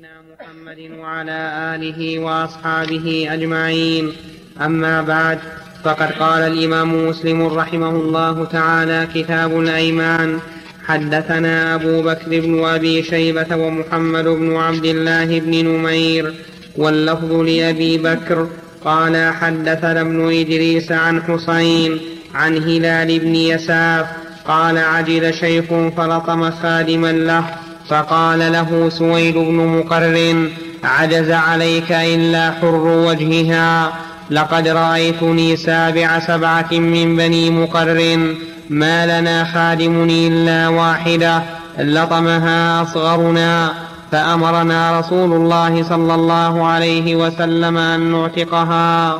[0.00, 1.40] نبينا محمد وعلى
[1.74, 4.12] آله وأصحابه أجمعين.
[4.60, 5.38] أما بعد
[5.84, 10.38] فقد قال الإمام مسلم رحمه الله تعالى كتاب الأيمان
[10.86, 16.34] حدثنا أبو بكر بن أبي شيبة ومحمد بن عبد الله بن نمير.
[16.76, 18.48] واللفظ لأبي بكر
[18.84, 22.00] قال حدثنا ابن إدريس عن حسين
[22.34, 24.06] عن هلال بن يساف
[24.44, 25.64] قال عجل شيخ
[25.96, 27.59] فلطم خادما له.
[27.90, 30.50] فقال له سويد بن مقرن
[30.84, 33.92] عجز عليك إلا حر وجهها
[34.30, 38.34] لقد رأيتني سابع سبعة من بني مقرن
[38.70, 41.42] ما لنا خادم إلا واحدة
[41.78, 43.72] لطمها أصغرنا
[44.12, 49.18] فأمرنا رسول الله صلى الله عليه وسلم أن نعتقها.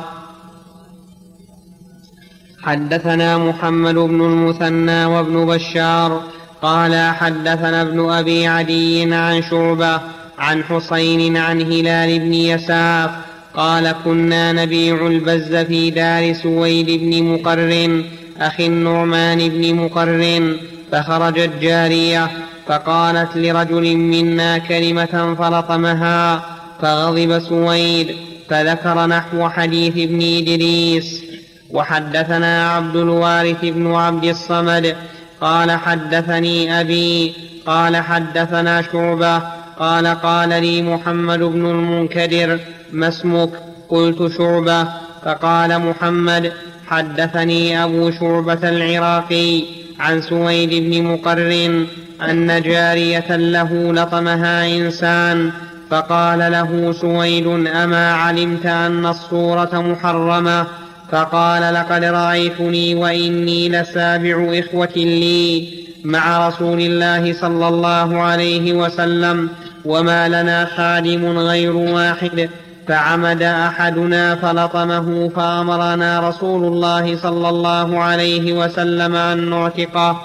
[2.63, 6.21] حدثنا محمد بن المثنى وابن بشار
[6.61, 10.01] قال حدثنا ابن أبي عدي عن شعبة
[10.39, 13.11] عن حسين عن هلال بن يساف
[13.55, 18.05] قال كنا نبيع البز في دار سويد بن مقرن
[18.39, 20.57] أخي النعمان بن مقرن
[20.91, 22.31] فخرجت جارية
[22.67, 26.45] فقالت لرجل منا كلمة فلطمها
[26.81, 28.15] فغضب سويد
[28.49, 31.23] فذكر نحو حديث ابن إدريس.
[31.69, 34.95] وحدثنا عبد الوارث بن عبد الصمد
[35.41, 37.33] قال حدثني أبي
[37.65, 39.41] قال حدثنا شعبة
[39.79, 42.59] قال قال لي محمد بن المنكدر
[42.91, 43.49] ما اسمك؟
[43.89, 44.87] قلت شعبة
[45.25, 46.51] فقال محمد
[46.87, 49.63] حدثني أبو شعبة العراقي
[49.99, 51.87] عن سويد بن مقرن
[52.29, 55.51] أن جارية له لطمها إنسان
[55.89, 60.67] فقال له سويد أما علمت أن الصورة محرمة؟
[61.11, 65.67] فقال لقد رأيتني وإني لسابع إخوة لي
[66.03, 69.49] مع رسول الله صلى الله عليه وسلم
[69.85, 72.49] وما لنا خادم غير واحد.
[72.87, 80.21] فعمد أحدنا فلطمه فأمرنا رسول الله صلى الله عليه وسلم أن نعتقه.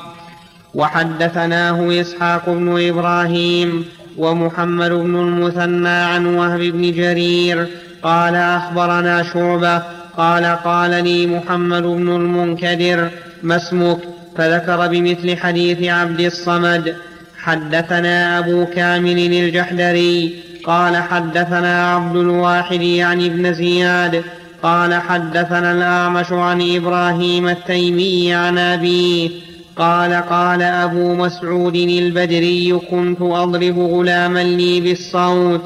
[0.74, 3.84] وحدثناه إسحاق بن إبراهيم
[4.18, 7.66] ومحمد بن المثنى عن وهب بن جرير.
[8.03, 13.09] قال أخبرنا شعبة قال قال لي محمد بن المنكدر
[13.43, 13.99] ما اسمك؟
[14.37, 16.97] فذكر بمثل حديث عبد الصمد
[17.38, 20.34] حدثنا أبو كامل الجحدري
[20.65, 24.25] قال حدثنا عبد الواحد يعني ابن زياد
[24.62, 29.31] قال حدثنا الأعمش عن إبراهيم التيمي عن أبيه
[29.77, 35.62] قال قال أبو مسعود البدري كنت أضرب غلاما لي بالصوت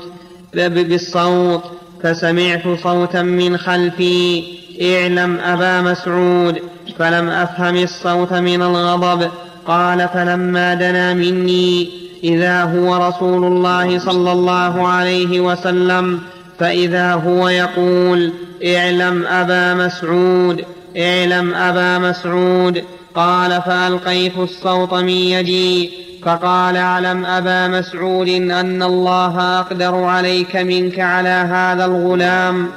[0.55, 1.80] بالصوت.
[2.03, 4.43] فسمعت صوتا من خلفي.
[4.83, 6.59] اعلم أبا مسعود.
[6.99, 9.31] فلم أفهم الصوت من الغضب.
[9.67, 11.89] قال فلما دنا مني.
[12.25, 16.21] إذا هو رسول الله صلى الله عليه وسلم.
[16.59, 18.33] فإذا هو يقول
[18.65, 20.65] اعلم أبا مسعود.
[20.97, 22.85] اعلم أبا مسعود.
[23.15, 25.91] قال فألقيت الصوت من يدي.
[26.25, 32.71] فقال اعلم أبا مسعود أن الله أقدر عليك منك على هذا الغلام؟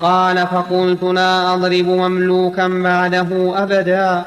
[0.00, 4.24] قال فقلت لا أضرب مملوكا بعده أبدا.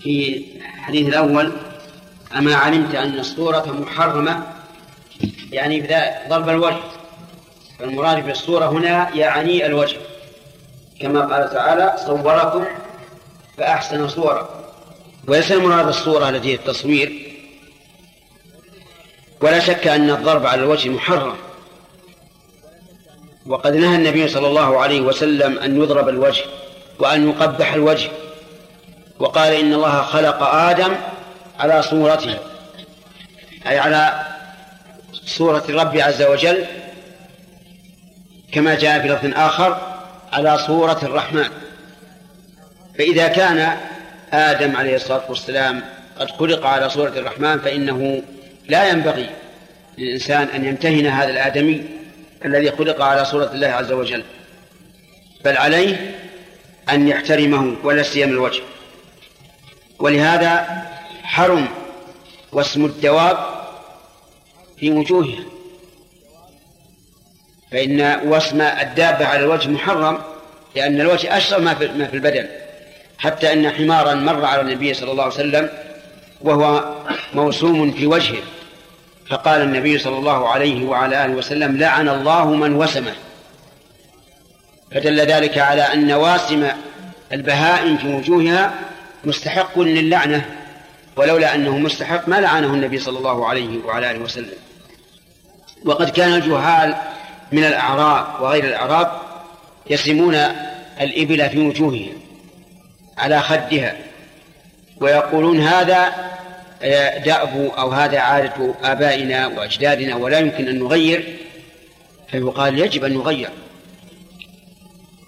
[0.00, 1.52] في الحديث الأول
[2.36, 4.42] أما علمت أن الصورة محرمة
[5.52, 5.88] يعني
[6.28, 6.80] ضرب الوجه.
[7.78, 9.96] فالمراد بالصورة هنا يعني الوجه.
[11.00, 12.64] كما قال تعالى صوركم
[13.58, 14.63] فأحسن صورة.
[15.28, 17.36] وليس المراد الصورة التي هي التصوير.
[19.40, 21.36] ولا شك أن الضرب على الوجه محرم.
[23.46, 26.44] وقد نهى النبي صلى الله عليه وسلم أن يضرب الوجه
[26.98, 28.10] وأن يقبح الوجه.
[29.18, 30.94] وقال إن الله خلق آدم
[31.58, 32.38] على صورته
[33.66, 34.26] أي على
[35.24, 36.64] صورة الرب عز وجل
[38.52, 39.98] كما جاء في لفظ آخر
[40.32, 41.48] على صورة الرحمن.
[42.98, 43.78] فإذا كان
[44.34, 45.82] آدم عليه الصلاة والسلام
[46.18, 48.22] قد خلق على صورة الرحمن فإنه
[48.68, 49.30] لا ينبغي
[49.98, 51.84] للإنسان أن يمتهن هذا الآدمي
[52.44, 54.24] الذي خلق على صورة الله عز وجل
[55.44, 56.14] بل عليه
[56.90, 58.62] أن يحترمه ولا سيما الوجه.
[59.98, 60.82] ولهذا
[61.22, 61.68] حرم
[62.52, 63.38] واسم الدواب
[64.78, 65.44] في وجوهها
[67.72, 70.18] فإن واسم الدابة على الوجه محرم
[70.76, 72.48] لأن الوجه أشرف ما في البدن.
[73.18, 75.68] حتى أن حمارا مر على النبي صلى الله عليه وسلم
[76.40, 76.94] وهو
[77.34, 78.42] موسوم في وجهه.
[79.30, 83.12] فقال النبي صلى الله عليه وعلى آله وسلم لعن الله من وسمه.
[84.92, 86.68] فدل ذلك على أن واسم
[87.32, 88.74] البهائم في وجوهها
[89.24, 90.50] مستحق للعنة
[91.16, 94.58] ولولا أنه مستحق ما لعنه النبي صلى الله عليه وعلى آله وسلم.
[95.84, 96.96] وقد كان الجهال
[97.52, 99.12] من الأعراب وغير الأعراب
[99.90, 100.34] يسمون
[101.00, 102.23] الإبل في وجوههم.
[103.18, 103.96] على خدها.
[105.00, 106.12] ويقولون هذا
[106.82, 111.36] آه، دأب أو هذا عادة آبائنا وأجدادنا ولا يمكن أن نغير.
[112.28, 113.50] فيقال يجب أن نغير.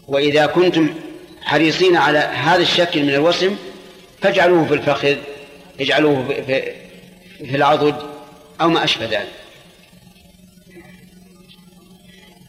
[0.09, 0.95] وإذا كنتم
[1.43, 3.57] حريصين على هذا الشكل من الوسم
[4.23, 5.17] فاجعلوه في الفخذ
[5.81, 6.63] اجعلوه في,
[7.39, 7.97] في العضد
[8.61, 9.33] أو ما أشبه ذلك.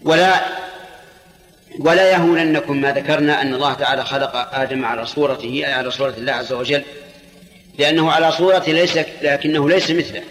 [0.01, 0.42] ولا
[1.79, 6.33] ولا يهوننكم ما ذكرنا أن الله تعالى خلق آدم على صورته أي على صورة الله
[6.33, 6.83] عز وجل
[7.79, 10.24] لأنه على صورة ليس لكنه ليس مثله.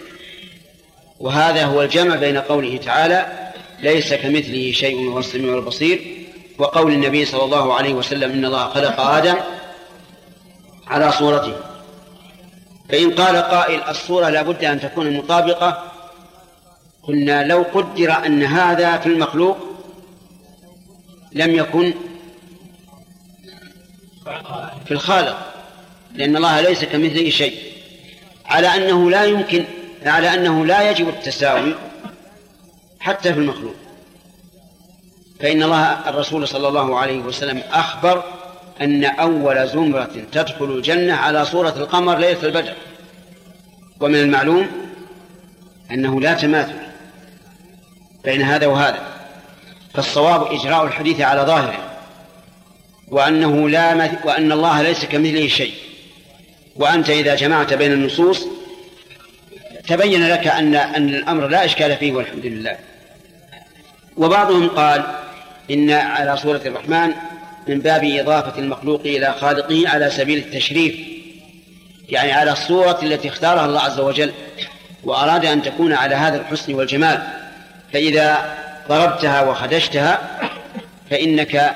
[1.20, 3.50] وهذا هو الجمع بين قوله تعالى
[3.82, 6.00] ليس كمثله شيء وهو السميع البصير
[6.58, 9.36] وقول النبي صلى الله عليه وسلم إن الله خلق آدم
[10.86, 11.52] على صورته.
[12.88, 15.82] فإن قال قائل الصورة لا بد أن تكون مطابقة
[17.02, 19.65] قلنا لو قدر أن هذا في المخلوق
[21.32, 21.94] لم يكن
[24.86, 25.52] في الخالق
[26.14, 27.54] لأن الله ليس كمثله شيء.
[28.46, 29.64] على أنه لا يمكن
[30.06, 31.74] على أنه لا يجب التساوي
[33.00, 33.74] حتى في المخلوق.
[35.40, 38.24] فإن الله الرسول صلى الله عليه وسلم أخبر
[38.80, 42.74] أن أول زمرة تدخل الجنة على صورة القمر ليلة البدر.
[44.00, 44.68] ومن المعلوم
[45.90, 46.78] أنه لا تماثل
[48.24, 49.15] بين هذا وهذا.
[49.96, 51.78] فالصواب إجراء الحديث على ظاهره
[53.08, 55.74] وأنه لا وأن الله ليس كمثله شيء.
[56.76, 58.46] وأنت إذا جمعت بين النصوص
[59.88, 62.76] تبين لك أن أن الأمر لا إشكال فيه والحمد لله.
[64.16, 65.02] وبعضهم قال
[65.70, 67.10] إن على صورة الرحمن
[67.68, 70.96] من باب إضافة المخلوق إلى خالقه على سبيل التشريف
[72.08, 74.32] يعني على الصورة التي اختارها الله عز وجل
[75.04, 77.22] وأراد أن تكون على هذا الحسن والجمال.
[77.92, 78.56] فإذا
[78.88, 80.40] ضربتها وخدشتها
[81.10, 81.74] فإنك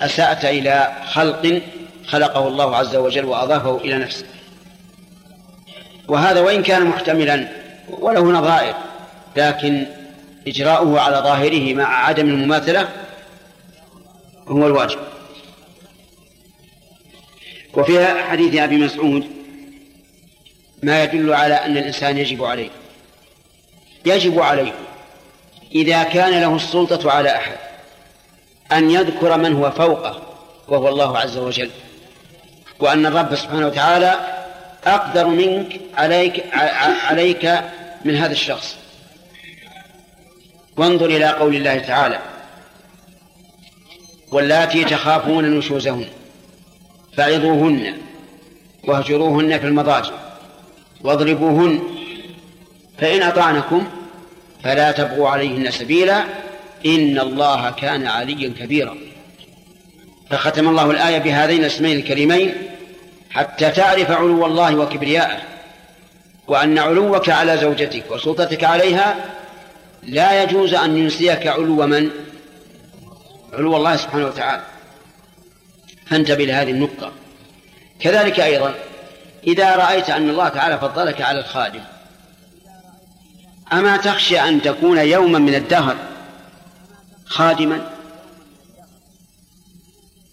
[0.00, 1.62] أسأت إلى خلق
[2.06, 4.26] خلقه الله عز وجل وأضافه إلى نفسه.
[6.08, 7.48] وهذا وإن كان محتملا
[7.88, 8.74] وله نظائر
[9.36, 9.86] لكن
[10.46, 12.88] إجراؤه على ظاهره مع عدم المماثلة
[14.48, 14.98] هو الواجب.
[17.74, 19.26] وفي حديث أبي مسعود
[20.82, 22.70] ما يدل على أن الإنسان يجب عليه.
[24.06, 24.72] يجب عليه.
[25.74, 27.56] إذا كان له السلطة على أحد
[28.72, 30.22] أن يذكر من هو فوقه
[30.68, 31.70] وهو الله عز وجل.
[32.80, 34.14] وأن الرب سبحانه وتعالى
[34.84, 36.44] أقدر منك عليك
[37.08, 37.60] عليك
[38.04, 38.76] من هذا الشخص.
[40.76, 42.18] وانظر إلى قول الله تعالى
[44.32, 46.06] واللاتي تخافون نشوزهن
[47.16, 47.96] فعظوهن
[48.84, 50.12] واهجروهن في المضاجع
[51.00, 51.80] واضربوهن
[52.98, 53.86] فإن أطعنكم
[54.64, 56.24] فلا تبغوا عليهن سبيلا
[56.86, 58.96] إن الله كان عليا كبيرا.
[60.30, 62.54] فختم الله الآية بهذين الاسمين الكريمين
[63.30, 65.42] حتى تعرف علو الله وكبرياءه
[66.46, 69.16] وأن علوك على زوجتك وسلطتك عليها
[70.02, 72.10] لا يجوز أن ينسيك علو من؟
[73.52, 74.62] علو الله سبحانه وتعالى.
[76.06, 77.12] فانتبه لهذه النقطة.
[78.00, 78.74] كذلك أيضا
[79.46, 81.80] إذا رأيت أن الله تعالى فضلك على الخادم
[83.72, 85.96] أما تخشى أن تكون يوما من الدهر
[87.26, 87.90] خادما؟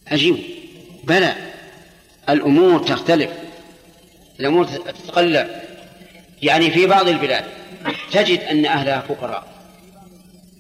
[0.08, 0.38] عجيب
[1.03, 1.36] بلى.
[2.29, 3.31] الأمور تختلف.
[4.39, 5.50] الأمور تتقلب.
[6.41, 7.46] يعني في بعض البلاد
[8.12, 9.48] تجد أن أهلها فقراء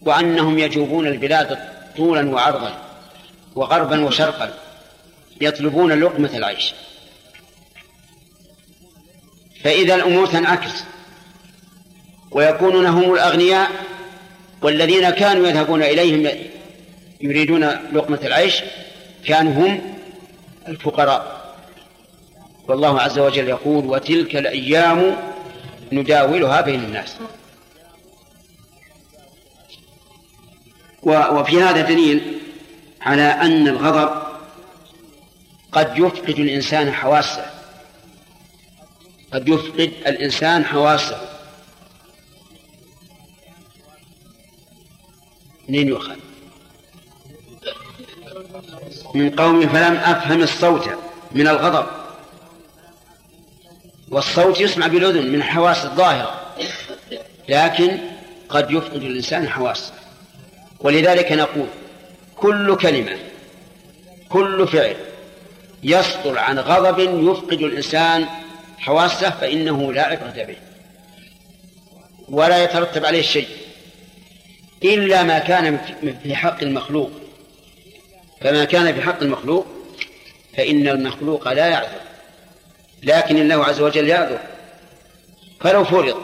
[0.01, 1.59] وأنهم يجوبون البلاد
[1.97, 2.77] طولا وعرضا
[3.55, 4.53] وغربا وشرقا
[5.41, 6.73] يطلبون لقمة العيش.
[9.63, 10.83] فإذا الأمور تنعكس
[12.31, 13.71] ويكونون هم الأغنياء
[14.61, 16.31] والذين كانوا يذهبون إليهم
[17.21, 18.63] يريدون لقمة العيش
[19.25, 19.95] كانوا هم
[20.67, 21.39] الفقراء.
[22.67, 25.17] والله عز وجل يقول وتلك الأيام
[25.91, 27.15] نداولها بين الناس.
[31.03, 32.39] وفي هذا دليل
[33.01, 34.21] على أن الغضب
[35.71, 37.45] قد يفقد الإنسان حواسه.
[39.33, 41.28] قد يفقد الإنسان حواسه.
[45.69, 46.15] منين يؤخذ.
[49.15, 50.89] من قوم فلم أفهم الصوت
[51.31, 51.85] من الغضب.
[54.11, 56.55] والصوت يسمع بالأذن من الحواس الظاهرة
[57.49, 57.97] لكن
[58.49, 59.93] قد يفقد الإنسان حواسه
[60.79, 61.67] ولذلك نقول
[62.35, 63.17] كل كلمة
[64.29, 64.95] كل فعل
[65.83, 68.25] يصدر عن غضب يفقد الإنسان
[68.77, 70.57] حواسه فإنه لا عبرة به
[72.29, 73.47] ولا يترتب عليه شيء.
[74.83, 75.77] إلا ما كان
[76.23, 77.11] في حق المخلوق.
[78.41, 79.65] فما كان في حق المخلوق
[80.57, 81.99] فإن المخلوق لا يعذر
[83.03, 84.39] لكن الله عز وجل يعذر.
[85.59, 86.17] فلو فرض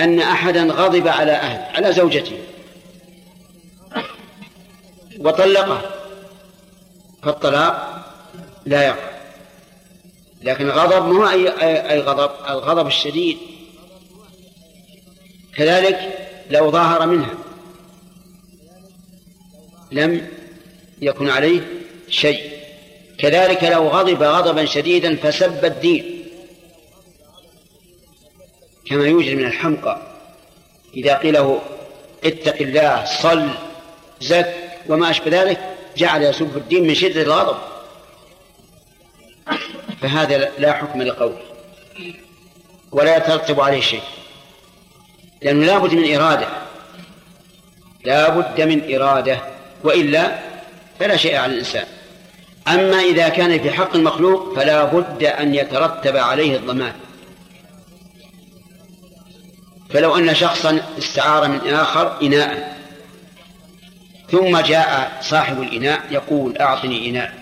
[0.00, 2.38] أن أحدا غضب على أهل على زوجته
[5.18, 5.82] وطلقه
[7.22, 8.04] فالطلاق
[8.66, 9.10] لا يقع.
[10.42, 11.48] لكن الغضب ما أي,
[11.90, 13.38] أي غضب الغضب الشديد.
[15.56, 17.34] كذلك لو ظاهر منها
[19.92, 20.28] لم
[21.02, 21.60] يكن عليه
[22.08, 22.50] شيء.
[23.18, 26.24] كذلك لو غضب غضبا شديدا فسب الدين.
[28.86, 30.02] كما يوجد من الحمقى.
[30.96, 31.60] إذا قيل له
[32.24, 33.48] اتق الله صل
[34.20, 34.54] زك
[34.88, 37.58] وما أشبه ذلك جعل يسب الدين من شدة الغضب.
[40.02, 41.40] فهذا لا حكم لقوله.
[42.92, 44.02] ولا يترتب عليه شيء.
[45.42, 46.48] لأنه لا بد من إرادة.
[48.04, 49.59] لا بد من إرادة.
[49.84, 50.38] وإلا
[50.98, 51.86] فلا شيء على الإنسان.
[52.68, 56.92] أما إذا كان في حق المخلوق فلا بد أن يترتب عليه الضمان.
[59.90, 62.78] فلو أن شخصا استعار من آخر إناء
[64.30, 67.40] ثم جاء صاحب الإناء يقول أعطني إناء.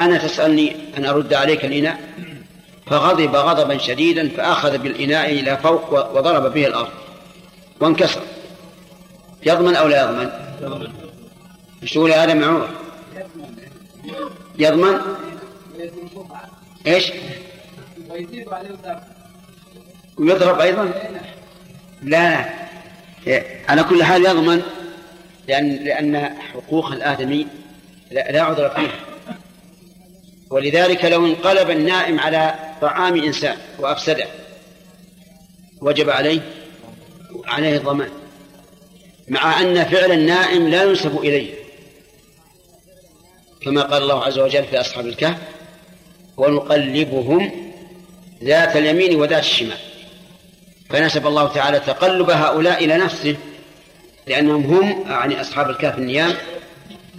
[0.00, 2.00] أنا تسألني أن أرد عليك الإناء؟
[2.86, 6.90] فغضب غضبا شديدا فأخذ بالإناء إلى فوق وضرب به الأرض
[7.80, 8.20] وانكسر.
[9.46, 10.30] يضمن أو لا يضمن؟
[11.82, 12.68] مشغول هذا معروف
[14.58, 15.00] يضمن؟
[16.86, 17.12] إيش؟
[20.18, 20.92] ويضرب أيضا؟
[22.02, 22.44] لا.
[23.68, 24.62] على كل حال يضمن
[25.48, 27.46] لأن لأن حقوق الآدمي
[28.10, 28.92] لا, لا عذر فيها.
[30.50, 34.26] ولذلك لو انقلب النائم على طعام إنسان وأفسده
[35.80, 36.40] وجب عليه
[37.46, 38.10] عليه الضمان.
[39.30, 41.54] مع أن فعل النائم لا ينسب إليه.
[43.62, 45.38] كما قال الله عز وجل في أصحاب الكهف
[46.36, 47.50] ونقلبهم
[48.44, 49.78] ذات اليمين وذات الشمال.
[50.90, 53.36] فنسب الله تعالى تقلب هؤلاء إلى نفسه
[54.26, 56.34] لأنهم هم يعني أصحاب الكهف النيام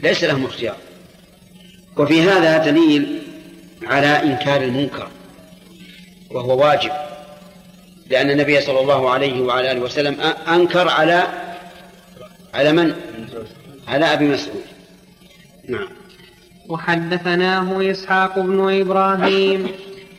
[0.03, 0.77] ليس لهم اختيار.
[1.97, 3.21] وفي هذا دليل
[3.83, 5.07] على إنكار المنكر
[6.31, 6.91] وهو واجب
[8.09, 11.27] لأن النبي صلى الله عليه وعلى آله وسلم أنكر على
[12.53, 12.93] على من؟
[13.87, 14.61] على أبي مسعود.
[15.69, 15.87] نعم.
[16.69, 19.67] وحدثناه إسحاق بن إبراهيم.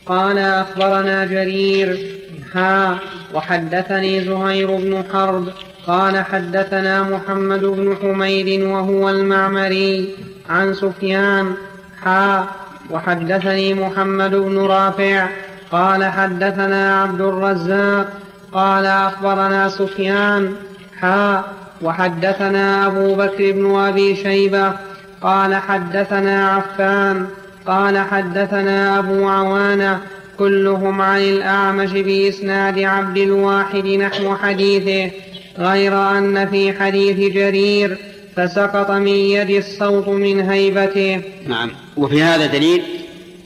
[0.05, 2.19] قال أخبرنا جرير.
[2.53, 2.99] ها
[3.33, 5.49] وحدثني زهير بن حرب.
[5.87, 10.15] قال حدثنا محمد بن حميد وهو المعمري
[10.49, 11.53] عن سفيان.
[12.01, 12.45] حا
[12.89, 15.27] وحدثني محمد بن رافع.
[15.71, 18.13] قال حدثنا عبد الرزاق.
[18.53, 20.55] قال أخبرنا سفيان.
[20.99, 21.43] حا
[21.83, 24.73] وحدثنا أبو بكر بن أبي شيبة
[25.21, 27.27] قال حدثنا عفان
[27.67, 29.99] قال حدثنا أبو عوانة
[30.37, 35.11] كلهم عن الأعمش بإسناد عبد الواحد نحو حديثه
[35.59, 37.97] غير أن في حديث جرير
[38.35, 41.21] فسقط من يد الصوت من هيبته.
[41.47, 41.71] نعم.
[41.97, 42.83] وفي هذا دليل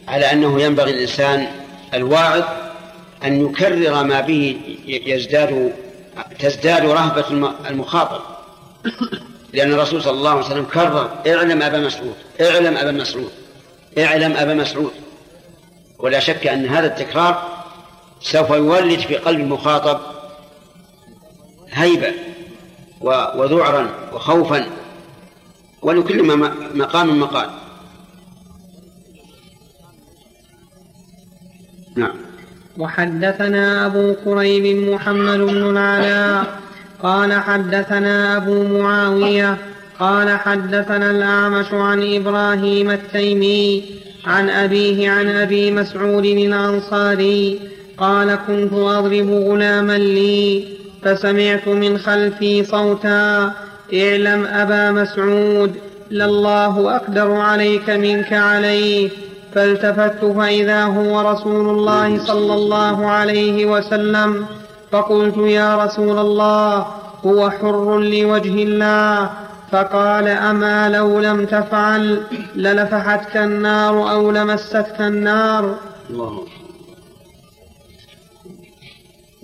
[0.08, 1.48] على أنه ينبغي الإنسان
[1.94, 2.44] الواعظ
[3.26, 5.72] أن يكرر ما به يزداد
[6.40, 7.28] تزداد رهبة
[7.70, 8.22] المخاطب.
[9.54, 13.32] لأن الرسول صلى الله عليه وسلم كرر اعلم أبا مسعود اعلم أبا مسعود
[13.98, 14.92] اعلم أبا مسعود.
[16.00, 17.64] ولا شك أن هذا التكرار
[18.22, 20.00] سوف يولد في قلب المخاطب
[21.70, 22.14] هيبة
[23.02, 24.70] وذعرا وخوفا.
[25.82, 26.24] ولكل
[26.74, 27.50] مقام مقال.
[31.96, 32.27] نعم.
[32.78, 36.46] وحدثنا أبو كريب محمد بن العلاء.
[37.04, 39.58] قال حدثنا أبو معاوية.
[40.00, 43.84] قال حدثنا الأعمش عن إبراهيم التيمي
[44.26, 47.60] عن أبيه عن أبي مسعود الأنصاري.
[47.98, 50.64] قال كنت أضرب غلاما لي
[51.04, 53.54] فسمعت من خلفي صوتا
[53.94, 55.76] اعلم أبا مسعود
[56.12, 59.10] لله أقدر عليك منك عليه.
[59.58, 64.46] فالتفت فإذا هو رسول الله صلى الله عليه وسلم
[64.92, 66.86] فقلت يا رسول الله
[67.26, 69.30] هو حر لوجه الله؟
[69.72, 72.22] فقال أما لو لم تفعل
[72.56, 75.76] للفحتك النار أو لمستك النار.
[76.10, 76.44] الله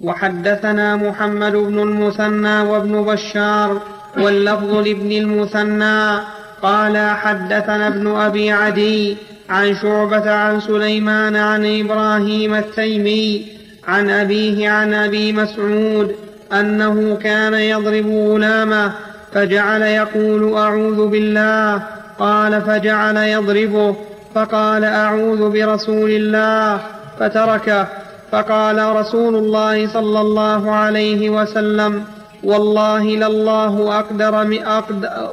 [0.03, 3.81] وحدثنا محمد بن المثنى وابن بشار
[4.17, 6.19] واللفظ لابن المثنى.
[6.61, 9.17] قال حدثنا ابن أبي عدي
[9.49, 13.45] عن شعبة عن سليمان عن إبراهيم التيمي
[13.87, 16.15] عن أبيه عن أبي مسعود
[16.53, 18.91] أنه كان يضرب غلامه
[19.33, 21.83] فجعل يقول أعوذ بالله
[22.19, 23.95] قال فجعل يضربه
[24.35, 26.81] فقال أعوذ برسول الله
[27.19, 27.87] فتركه
[28.31, 32.03] فقال رسول الله صلى الله عليه وسلم
[32.43, 34.41] والله لله أقدر
[34.77, 35.29] أقدر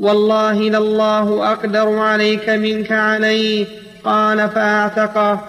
[0.00, 3.66] والله لله أقدر عليك منك عليه
[4.04, 5.40] قال فأعتقه.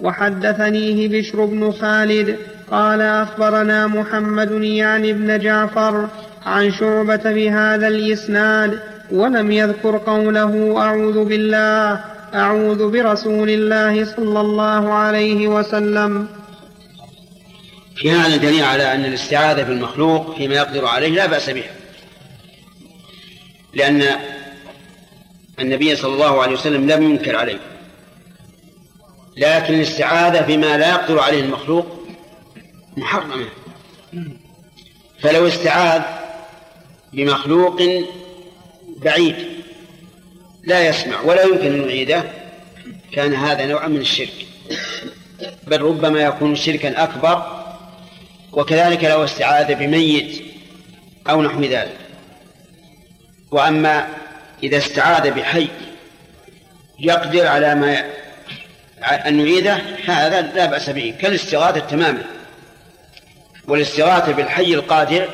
[0.00, 2.36] وحدثنيه بشر بن خالد.
[2.70, 6.08] قال أخبرنا محمد يعني بن جعفر
[6.46, 8.78] عن شعبة بهذا الإسناد.
[9.12, 12.00] ولم يذكر قوله أعوذ بالله
[12.34, 16.26] أعوذ برسول الله صلى الله عليه وسلم.
[17.96, 21.77] في هذا دليل على أن الاستعاذة بالمخلوق فيما يقدر عليه لا بأس بها.
[23.78, 24.18] لأن
[25.60, 27.58] النبي صلى الله عليه وسلم لم ينكر عليه.
[29.36, 31.86] لكن الاستعاذة بما لا يقدر عليه المخلوق
[32.96, 33.48] محرمة.
[35.20, 36.02] فلو استعاذ
[37.12, 37.82] بمخلوق
[39.02, 39.36] بعيد
[40.64, 42.24] لا يسمع ولا يمكن أن يعيده
[43.12, 44.46] كان هذا نوعا من الشرك.
[45.66, 47.64] بل ربما يكون شركا أكبر
[48.52, 50.42] وكذلك لو استعاذ بميت
[51.30, 52.07] أو نحو ذلك.
[53.50, 54.08] وأما
[54.62, 55.68] إذا استعاذ بحي
[56.98, 58.04] يقدر على ما
[59.02, 62.22] أن يعيده هذا لا بأس به كالاستغاثة تماما.
[63.68, 65.28] والاستغاثة بالحي القادر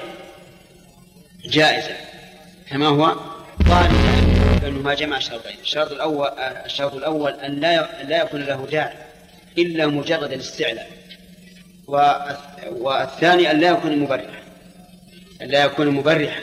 [1.44, 1.96] جائزة
[2.70, 3.16] كما هو
[3.62, 7.60] ظالما لأنه ما جمع شرطين الشرط الأول الشرط الأول أن
[8.08, 8.94] لا يكون له داعي
[9.58, 10.90] إلا مجرد الاستعلاء.
[12.70, 14.42] والثاني أن لا يكون مبرحا.
[15.42, 16.42] أن لا يكون مبرحا.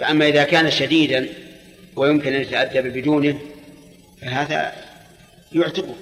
[0.00, 1.28] فأما إذا كان شديدا
[1.96, 3.38] ويمكن أن يتأدب بدونه
[4.22, 4.72] فهذا
[5.52, 5.94] يعتقه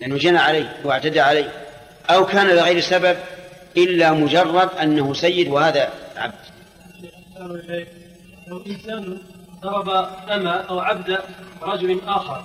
[0.00, 1.52] لأنه جنى عليه واعتدى عليه
[2.10, 3.16] أو كان لغير سبب
[3.76, 6.34] إلا مجرد أنه سيد وهذا عبد
[8.48, 9.18] لو إنسان
[9.62, 9.88] ضرب
[10.30, 11.18] أما أو عبد
[11.62, 12.44] رجل آخر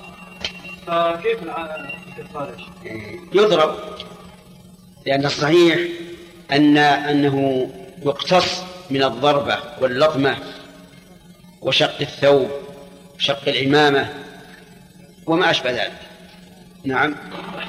[0.87, 1.39] فكيف
[2.19, 2.61] الخارج؟
[3.33, 3.75] يضرب
[5.05, 5.79] لأن الصحيح
[6.51, 7.69] أن أنه
[8.05, 10.37] يقتص من الضربة واللطمة
[11.61, 12.51] وشق الثوب
[13.17, 14.09] شق العمامة
[15.25, 15.99] وما أشبه ذلك.
[16.83, 17.15] نعم.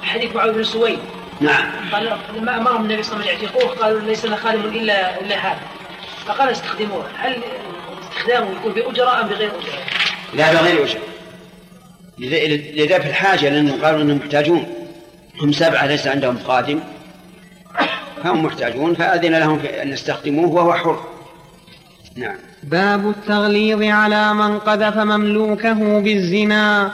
[0.02, 0.98] حديث معاوية بن سويد.
[1.40, 1.90] نعم.
[1.92, 5.36] قال لما أمرهم النبي صلى الله عليه وسلم يعتقوه قالوا ليس لنا خادم إلا إلا
[5.36, 5.60] هذا.
[6.26, 7.06] فقال استخدموه.
[7.16, 7.42] هل
[8.10, 9.78] استخدامه يكون بأجرة أم بغير أجرة؟
[10.34, 11.00] لا بغير أجرة.
[12.74, 14.88] لذا في الحاجة لأنه قالوا أنهم محتاجون.
[15.42, 16.80] هم سبعة ليس عندهم خادم.
[18.24, 21.00] فهم محتاجون فأذن لهم أن يستخدموه وهو حر.
[22.16, 22.36] نعم.
[22.62, 26.90] باب التغليظ على من قذف مملوكه بالزنا.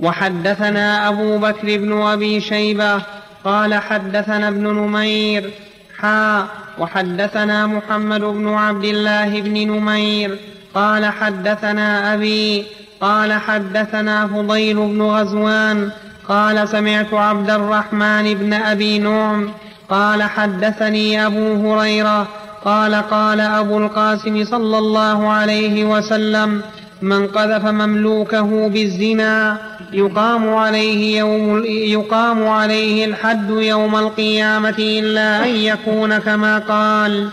[0.00, 3.02] وحدثنا أبو بكر بن أبي شيبة
[3.44, 5.50] قال حدثنا ابن نمير.
[5.98, 6.46] حا.
[6.78, 10.38] وحدثنا محمد بن عبد الله بن نمير.
[10.74, 12.66] قال حدثنا أبي.
[13.00, 15.90] قال حدثنا فضيل بن غزوان.
[16.28, 19.50] قال سمعت عبد الرحمن بن أبي نعم.
[19.90, 22.28] قال حدثني أبو هريرة
[22.64, 26.62] قال قال أبو القاسم صلى الله عليه وسلم
[27.02, 29.56] من قذف مملوكه بالزنا
[29.92, 37.28] يقام عليه يوم يقام عليه الحد يوم القيامة إلا أن يكون كما قال.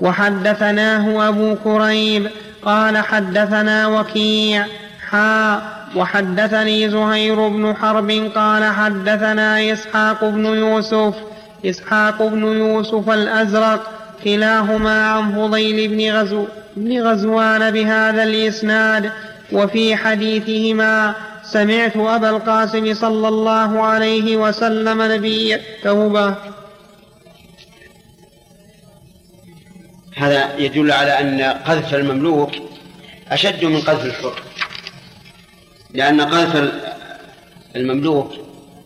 [0.00, 2.26] وحدثناه أبو كريب
[2.64, 4.66] قال حدثنا وكيع.
[5.10, 5.62] حا.
[5.96, 11.14] وحدثني زهير بن حرب قال حدثنا إسحاق بن يوسف
[11.64, 13.90] إسحاق بن يوسف الأزرق
[14.24, 16.46] كلاهما عن فضيل بن غزو
[16.76, 19.12] بن غزوان بهذا الإسناد.
[19.52, 26.34] وفي حديثهما سمعت أبا القاسم صلى الله عليه وسلم نبي التوبة
[30.16, 32.50] هذا يدل على أن قذف المملوك
[33.30, 34.42] أشد من قذف الحر.
[35.90, 36.72] لأن قذف
[37.76, 38.32] المملوك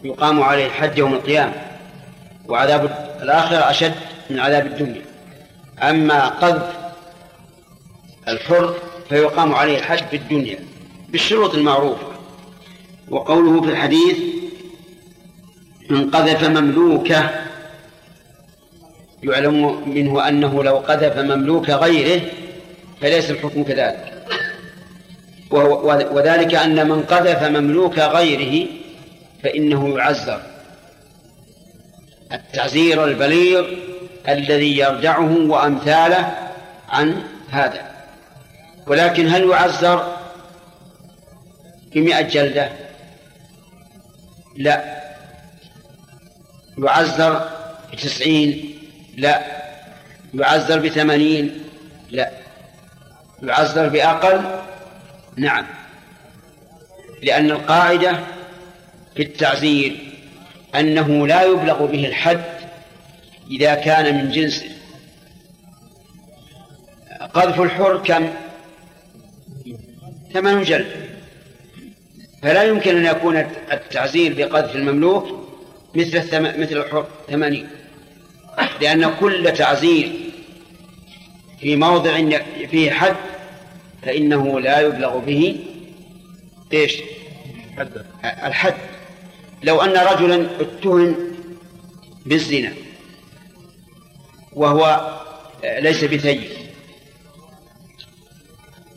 [0.04, 1.67] يقام عليه الحد يوم القيامة.
[2.48, 2.84] وعذاب
[3.22, 3.94] الآخرة أشد
[4.30, 5.02] من عذاب الدنيا.
[5.82, 6.76] أما قذف
[8.28, 8.74] الحر
[9.08, 10.58] فيقام عليه الحد في الدنيا
[11.08, 12.06] بالشروط المعروفة.
[13.08, 14.18] وقوله في الحديث
[15.90, 17.30] من قذف مملوكة
[19.22, 22.22] يعلم منه أنه لو قذف مملوك غيره
[23.00, 24.14] فليس الحكم كذلك.
[26.12, 28.66] وذلك أن من قذف مملوك غيره
[29.42, 30.40] فإنه يعزر
[32.32, 33.66] التعزير البليغ
[34.28, 36.36] الذي يرجعه وأمثاله
[36.88, 37.90] عن هذا.
[38.86, 40.16] ولكن هل يعزر
[41.94, 42.72] بمئة جلدة؟
[44.56, 44.98] لا.
[46.78, 47.48] يعزر
[47.92, 48.78] بتسعين؟
[49.16, 49.42] لا.
[50.34, 51.64] يعزر بثمانين؟
[52.10, 52.30] لا.
[53.42, 54.60] يعزر بأقل؟
[55.36, 55.66] نعم.
[57.22, 58.18] لأن القاعدة
[59.16, 60.07] في التعزير
[60.74, 62.44] أنه لا يبلغ به الحد
[63.50, 64.68] إذا كان من جنسه
[67.35, 68.28] قذف الحر كم؟
[70.33, 71.09] ثمان جلد.
[72.42, 73.37] فلا يمكن أن يكون
[73.72, 75.48] التعزير بقذف المملوك
[75.94, 76.42] مثل الثم...
[76.42, 77.68] مثل الحر ثمانين.
[78.81, 80.12] لأن كل تعزير
[81.61, 83.16] في موضع فيه حد
[84.02, 85.57] فإنه لا يبلغ به
[86.72, 86.96] إيش؟
[88.24, 88.74] الحد.
[89.62, 91.16] لو أن رجلا اتهم
[92.26, 92.72] بالزنا
[94.52, 95.18] وهو
[95.64, 96.42] ليس بثيب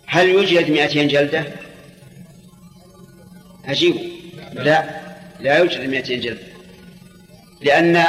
[0.08, 1.46] هل يجلد مئتين جلدة؟
[3.66, 3.96] عجيب
[4.54, 5.02] لا
[5.40, 6.52] لا يجلد مئتين جلدة
[7.62, 8.06] لأن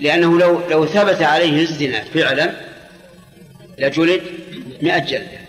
[0.00, 2.54] لأنه لو لو ثبت عليه الزنا فعلا
[3.78, 4.22] لجلد
[4.82, 5.40] مئة جلدة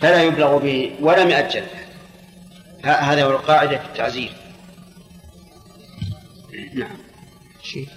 [0.00, 1.86] فلا يبلغ به ولا مئة جلدة.
[2.84, 4.32] هذا هو القاعدة في التعزير.
[6.74, 6.96] نعم.
[7.62, 7.88] شيخ.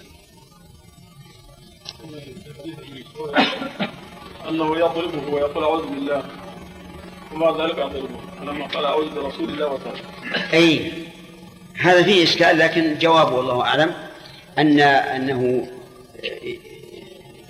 [4.48, 6.22] أنه يضربه ويقول أعوذ بالله.
[7.32, 10.04] ومع ذلك يضربه فلما قال أعوذ برسول الله وترك
[10.52, 10.92] أي
[11.80, 13.94] هذا فيه إشكال لكن جوابه والله أعلم
[14.58, 15.68] أن أنه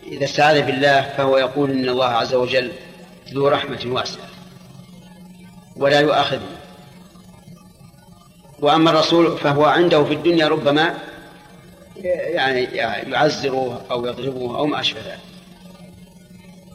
[0.06, 2.72] إذا استعاذ بالله فهو يقول إن الله عز وجل
[3.34, 4.28] ذو رحمة واسعة
[5.76, 6.59] ولا يؤاخذه.
[8.62, 10.94] وأما الرسول فهو عنده في الدنيا ربما
[12.04, 12.62] يعني
[13.10, 15.20] يعزره أو يضربه أو ما أشبه ذلك.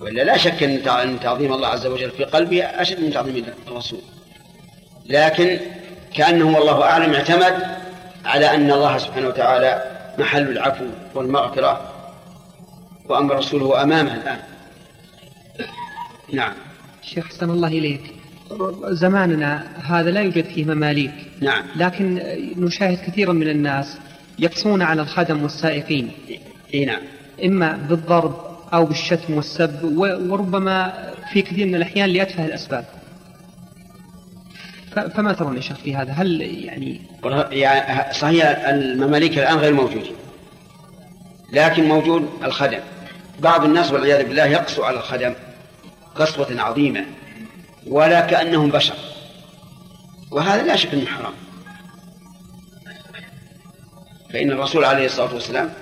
[0.02, 4.00] وإلا لا شك أن تعظيم الله عز وجل في قلبه أشد من تعظيم الرسول.
[5.06, 5.60] لكن
[6.14, 7.78] كأنه والله أعلم اعتمد
[8.26, 11.92] على أن الله سبحانه وتعالى محل العفو والمغفرة
[13.10, 14.40] وأما الرسول هو أمامه الآن.
[16.34, 16.54] نعم.
[17.02, 18.15] شيخ حسن الله إليك.
[18.86, 21.14] زماننا هذا لا يوجد فيه مماليك.
[21.42, 21.64] نعم.
[21.76, 22.22] لكن
[22.58, 23.98] نشاهد كثيرا من الناس
[24.40, 26.12] يقصون على الخدم والسائقين.
[26.74, 27.02] إي نعم.
[27.46, 28.36] إما بالضرب
[28.74, 29.84] أو بالشتم والسب
[30.30, 30.94] وربما
[31.34, 32.86] في كثير من الأحيان لأتفه الأسباب.
[35.16, 37.02] فما ترون يا شيخ في هذا؟ هل يعني
[38.12, 40.16] صحيح المماليك الآن غير موجودين
[41.54, 42.80] لكن موجود الخدم.
[43.40, 45.34] بعض الناس والعياذ بالله يقسو على الخدم
[46.16, 47.06] قسوة عظيمة.
[47.88, 48.96] ولا كأنهم بشر.
[50.32, 51.34] وهذا لا شك أنه حرام.
[54.34, 55.74] فإن الرسول عليه الصلاة والسلام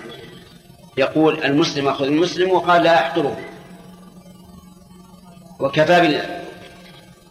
[0.97, 3.37] يقول المسلم أخذ المسلم وقال لا أحقره
[5.59, 6.21] وكفى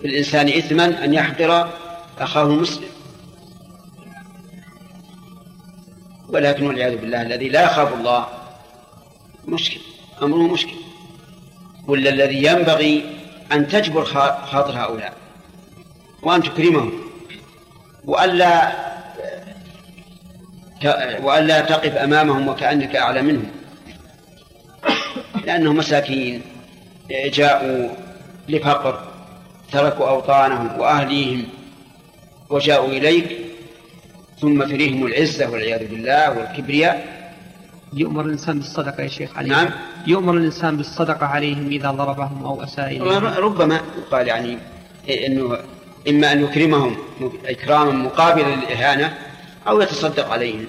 [0.02, 1.70] بالإنسان إثما أن يحقر
[2.18, 2.88] أخاه المسلم.
[6.28, 8.26] ولكن والعياذ بالله الذي لا يخاف الله
[9.46, 9.80] مشكل
[10.22, 10.76] أمره مشكل.
[11.87, 13.21] ولا الذي ينبغي
[13.53, 15.12] أن تجبر خاطر هؤلاء
[16.23, 16.93] وأن تكرمهم
[18.05, 18.73] وألا
[21.23, 23.51] وألا تقف أمامهم وكأنك أعلى منهم
[25.45, 26.43] لأنهم مساكين
[27.11, 27.88] جاءوا
[28.49, 29.09] لفقر
[29.73, 31.45] تركوا أوطانهم وأهليهم
[32.51, 33.38] وجاءوا إليك
[34.41, 37.12] ثم تريهم العزة والعياذ بالله والكبرياء.
[37.92, 39.70] يؤمر الإنسان بالصدقة يا شيخ عليهم نعم.
[40.07, 43.24] يؤمر الإنسان بالصدقة عليهم إذا ضربهم أو أساء إليهم.
[43.24, 44.59] ربما يقال يعني
[45.26, 45.59] أنه
[46.09, 46.96] إما أن يكرمهم
[47.46, 49.18] إكراما مقابلا للإهانة
[49.68, 50.66] أو يتصدق عليهم.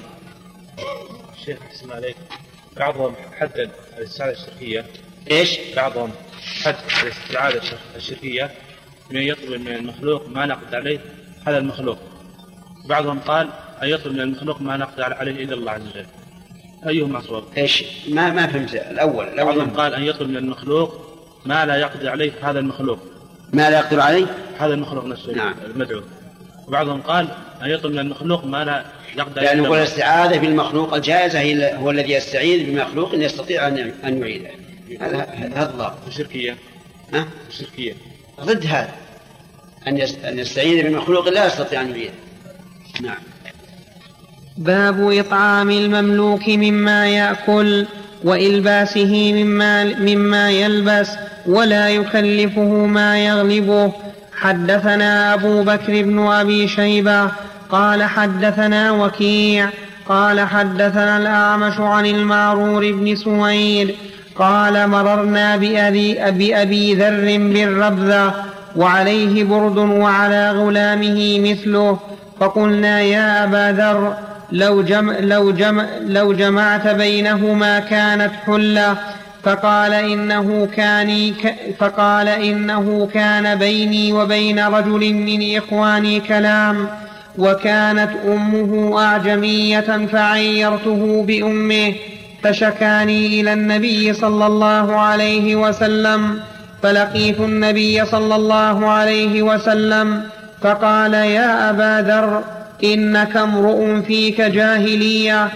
[1.45, 2.15] شيخ اسمع عليك
[2.77, 4.85] بعضهم حدد الاستعاذة الشركية
[5.31, 6.11] إيش؟ بعضهم
[6.63, 7.61] حد الاستعاذة
[7.95, 8.51] الشركية
[9.11, 10.99] من يطلب من المخلوق ما نقد عليه.
[11.47, 11.97] هذا المخلوق.
[12.85, 13.49] بعضهم قال
[13.83, 16.05] أن يطلب من المخلوق ما نقد عليه إلا الله عز وجل.
[16.87, 18.73] أيهما أصوب؟ إيش؟ ما ما فهمت.
[18.73, 22.99] الأول الأول بعضهم قال أن يطلب من المخلوق ما لا يقدر عليه هذا المخلوق.
[23.53, 24.25] ما لا يقدر عليه؟
[24.59, 25.55] هذا المخلوق نفسه نعم.
[25.65, 26.01] المدعو.
[26.67, 27.27] وبعضهم قال
[27.63, 28.85] أن يطلب من المخلوق ما لا
[29.17, 34.49] يقدر لأن نقول الاستعاذة بالمخلوق الجائزة هي هو الذي يستعيذ بمخلوق يستطيع أن أن يعيده.
[35.01, 35.23] هذا
[35.55, 36.57] هذا الله الشركية
[37.13, 37.93] ها؟ الشركية
[38.41, 38.93] ضد هذا.
[39.87, 42.13] أن أن يستعيذ بمخلوق لا يستطيع أن يعيده.
[43.01, 43.17] نعم.
[44.57, 47.85] باب إطعام المملوك مما يأكل
[48.23, 51.09] وإلباسه مما, مما يلبس
[51.45, 53.91] ولا يكلفه ما يغلبه.
[54.35, 57.31] حدثنا أبو بكر بن أبي شيبة
[57.69, 59.69] قال حدثنا وكيع
[60.09, 63.95] قال حدثنا الأعمش عن المعرور بن سويد
[64.35, 68.33] قال مررنا بأبي, بأبي ذر بالربذة
[68.75, 71.99] وعليه برد وعلى غلامه مثله.
[72.39, 74.13] فقلنا يا أبا ذر
[74.53, 78.97] لو, جم لو, جم لو جمعت بينهما كانت حلة
[79.43, 81.33] فقال إنه كان
[81.79, 86.87] فقال إنه كان بيني وبين رجل من إخواني كلام
[87.37, 91.93] وكانت أمه أعجمية فعيرته بأمه
[92.43, 96.39] فشكاني إلى النبي صلى الله عليه وسلم
[96.83, 100.23] فلقيت النبي صلى الله عليه وسلم
[100.61, 102.43] فقال يا أبا ذر
[102.83, 105.49] إنك امرؤ فيك جاهلية.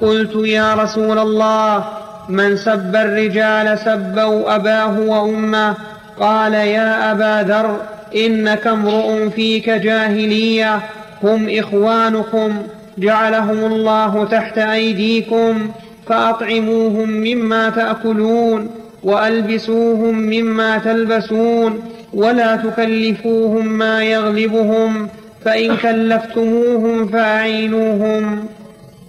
[0.00, 1.84] قلت يا رسول الله
[2.28, 5.74] من سب الرجال سبوا أباه وأمه.
[6.20, 7.80] قال يا أبا ذر
[8.26, 10.80] إنك امرؤ فيك جاهلية.
[11.22, 12.62] هم إخوانكم.
[12.98, 15.70] جعلهم الله تحت أيديكم.
[16.06, 18.70] فأطعموهم مما تأكلون
[19.02, 21.80] وألبسوهم مما تلبسون
[22.14, 25.08] ولا تكلفوهم ما يغلبهم.
[25.44, 28.48] فإن كلفتموهم فأعينوهم.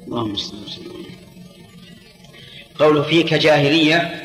[0.08, 0.36] اللهم
[2.80, 4.24] قوله فيك جاهلية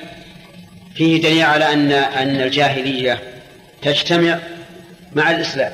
[0.95, 3.21] فيه دليل على أن أن الجاهلية
[3.83, 4.39] تجتمع
[5.17, 5.73] مع الإسلام.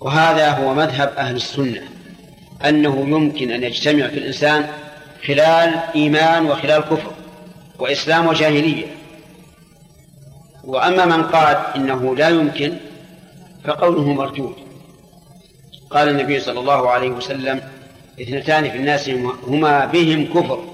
[0.00, 1.82] وهذا هو مذهب أهل السنة
[2.64, 4.66] أنه يمكن أن يجتمع في الإنسان
[5.26, 7.12] خلال إيمان وخلال كفر
[7.78, 8.86] وإسلام وجاهلية.
[10.64, 12.76] وأما من قال إنه لا يمكن
[13.64, 14.69] فقوله مردود
[15.90, 17.60] قال النبي صلى الله عليه وسلم
[18.20, 19.08] اثنتان في الناس
[19.46, 20.64] هما بهم كفر.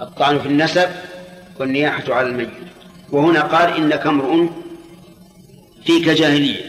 [0.00, 0.88] الطعن في النسب
[1.60, 2.48] والنياحة على الميت.
[3.12, 4.46] وهنا قال إنك امرؤ
[5.84, 6.64] فيك جاهلية.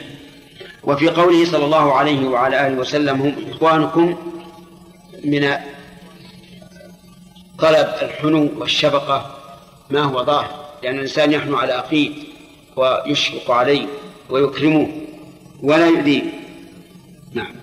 [0.83, 4.17] وفي قوله صلى الله عليه وعلى آله وسلم هم إخوانكم
[5.23, 5.53] من
[7.59, 9.35] طلب الحنو والشفقة.
[9.89, 12.11] ما هو ظاهر؟ لأن الإنسان يحنو على أخيه
[12.75, 13.87] ويشفق عليه
[14.29, 14.87] ويكرمه
[15.63, 16.23] ولا يؤذيه.
[17.35, 17.55] نعم.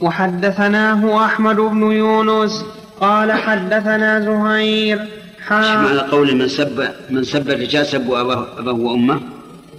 [0.00, 2.64] وحدثناه أحمد بن يونس
[3.00, 5.08] قال حدثنا زهير.
[5.46, 9.20] حا معنى قول من سب من سب الرجال سبوا أباه, أباه وأمه؟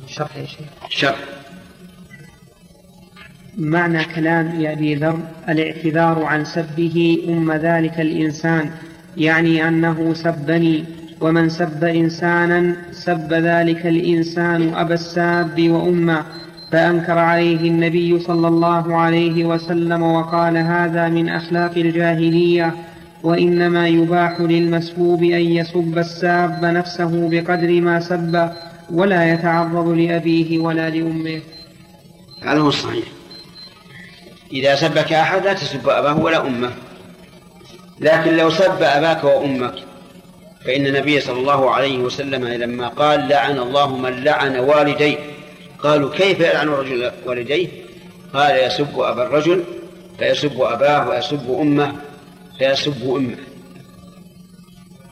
[0.07, 0.67] شرح يا شيخ.
[0.89, 1.19] شرح.
[3.57, 8.71] معنى كلام أبي ذر الاعتذار عن سبه أم ذلك الإنسان
[9.17, 10.85] يعني أنه سبني
[11.21, 16.25] ومن سب إنسانا سب ذلك الإنسان أبا الساب وأمه.
[16.71, 22.75] فأنكر عليه النبي صلى الله عليه وسلم وقال هذا من أخلاق الجاهلية
[23.23, 28.49] وإنما يباح للمسبوب أن يسب الساب نفسه بقدر ما سب
[28.91, 31.41] ولا يتعرض لأبيه ولا لأمه.
[32.43, 33.05] هذا هو الصحيح.
[34.53, 36.71] إذا سبك أحد لا تسب أباه ولا أمه.
[37.99, 39.73] لكن لو سب أباك وأمك
[40.65, 45.17] فإن النبي صلى الله عليه وسلم لما قال لعن الله من لعن والديه
[45.83, 47.67] قالوا كيف يلعن الرجل والديه؟
[48.33, 49.63] قال يسب أبا الرجل
[50.19, 51.95] فيسب أباه ويسب أمه
[52.57, 53.37] فيسب أمه.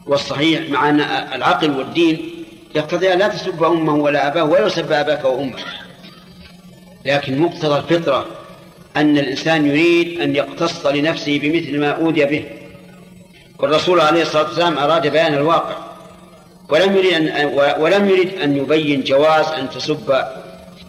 [0.08, 1.02] والصحيح مع أن
[1.36, 2.30] العقل والدين
[2.76, 5.66] يقتضي أن لا تسب أمه ولا أباه ولا يسب أباك وأمك.
[7.06, 8.26] لكن مقتضى الفطرة
[8.98, 12.46] أن الإنسان يريد أن يقتص لنفسه بمثل ما أوذي به.
[13.60, 15.76] والرسول عليه الصلاة والسلام أراد بيان الواقع
[16.70, 17.46] ولم يريد أن
[17.80, 20.24] ولم يريد أن يبين جواز أن تسب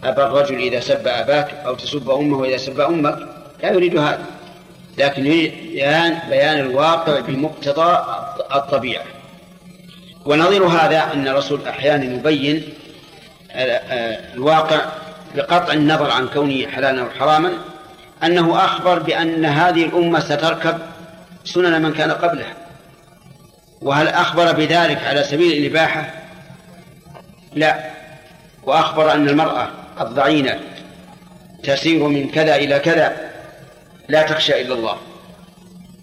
[0.03, 3.17] أبا الرجل إذا سب أباك أو تسب أمه إذا سب أمك
[3.63, 4.25] لا يريد هذا.
[4.97, 5.53] لكن يريد
[6.29, 8.05] بيان الواقع بمقتضى
[8.55, 9.03] الطبيعة.
[10.25, 12.63] ونظير هذا أن الرسول أحيانا يبين
[14.35, 14.81] الواقع
[15.35, 17.51] بقطع النظر عن كونه حلالا أو حراما
[18.23, 20.77] أنه أخبر بأن هذه الأمة ستركب
[21.43, 22.53] سنن من كان قبلها.
[23.81, 26.13] وهل أخبر بذلك على سبيل الإباحة؟
[27.53, 27.91] لا.
[28.63, 29.67] وأخبر أن المرأة
[30.01, 30.59] الضعينة.
[31.63, 33.31] تسير من كذا إلى كذا.
[34.09, 34.97] لا تخشى إلا الله.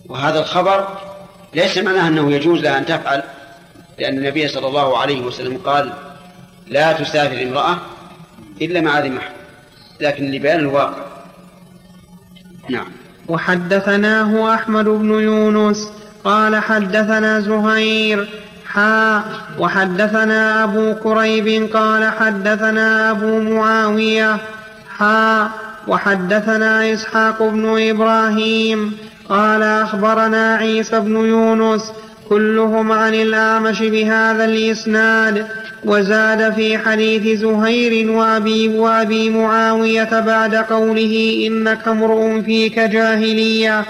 [0.07, 0.89] وهذا الخبر
[1.55, 3.23] ليس معناه أنه يجوز لها أن تفعل
[3.99, 5.93] لأن النبي صلى الله عليه وسلم قال
[6.67, 7.79] لا تسافر امرأة
[8.63, 9.33] إلا مع ذي محرم.
[10.01, 11.05] لكن لبيان الواقع.
[12.69, 12.93] نعم.
[13.29, 15.93] وحدثناه أحمد بن يونس
[16.25, 18.29] قال حدثنا زهير
[18.75, 19.23] حا
[19.59, 24.37] وحدثنا أبو كريب قال حدثنا أبو معاوية.
[24.99, 25.49] حا
[25.87, 28.97] وحدثنا إسحاق بن إبراهيم.
[29.29, 31.93] قال أخبرنا عيسى بن يونس
[32.29, 35.47] كلهم عن الأعمش بهذا الإسناد.
[35.85, 43.85] وزاد في حديث زهير وأبي, وأبي معاوية بعد قوله إنك امرؤ فيك جاهلية.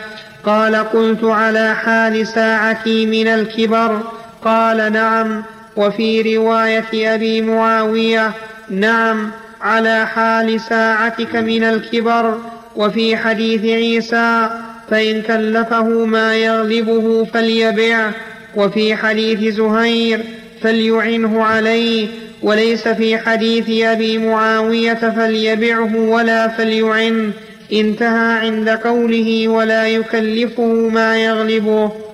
[0.44, 4.17] قال قلت على حال ساعتي من الكبر.
[4.44, 5.42] قال نعم.
[5.76, 8.32] وفي رواية أبي معاوية
[8.70, 12.38] نعم على حال ساعتك من الكبر.
[12.76, 14.50] وفي حديث عيسى
[14.90, 18.10] فإن كلفه ما يغلبه فليبع
[18.56, 20.20] وفي حديث زهير
[20.62, 22.08] فليعنه عليه.
[22.42, 27.32] وليس في حديث أبي معاوية فليبعه ولا فليعنه
[27.72, 32.07] انتهى عند قوله ولا يكلفه ما يغلبه.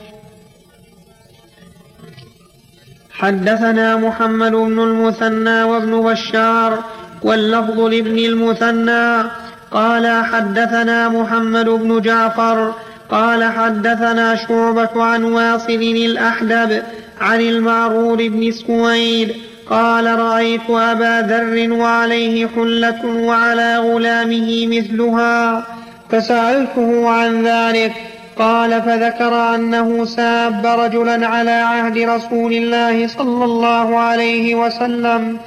[3.15, 6.79] حدثنا محمد بن المثنى وابن بشار
[7.23, 9.31] واللفظ لابن المثنى.
[9.75, 12.75] قال حدثنا محمد بن جعفر
[13.11, 16.83] قال حدثنا شعبة عن واصل الأحدب
[17.21, 19.35] عن المعرور بن سويد
[19.71, 25.67] قال رأيت أبا ذر وعليه حلة وعلى غلامه مثلها
[26.11, 27.93] فسألته عن ذلك
[28.39, 35.39] قال فذكر أنه ساب رجلا على عهد رسول الله صلى الله عليه وسلم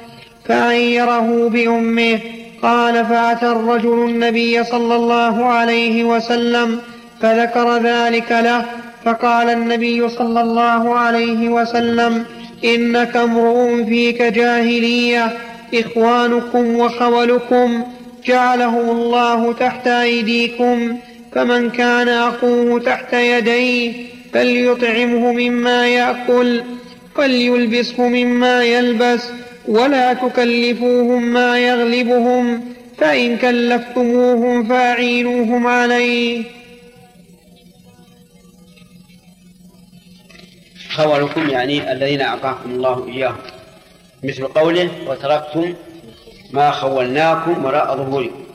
[0.44, 2.18] فعيره بأمه.
[2.62, 6.80] قال فأتى الرجل النبي صلى الله عليه وسلم
[7.20, 8.64] فذكر ذلك له
[9.04, 12.24] فقال النبي صلى الله عليه وسلم
[12.64, 15.32] إنك امرؤ فيك جاهلية
[15.74, 17.82] إخوانكم وخولكم
[18.26, 20.98] جعله الله تحت أيديكم.
[21.32, 26.62] فمن كان أخوه تحت يديه فليطعمه مما يأكل
[27.14, 29.30] فليلبسه مما يلبس
[29.68, 36.44] ولا تكلفوهم ما يغلبهم فإن كلفتموهم فأعينوهم عليه.
[40.90, 43.36] خولكم يعني الذين أعطاكم الله إياهم.
[44.24, 45.74] مثل قوله وتركتم
[46.52, 48.47] ما خولناكم وراء ظهوركم.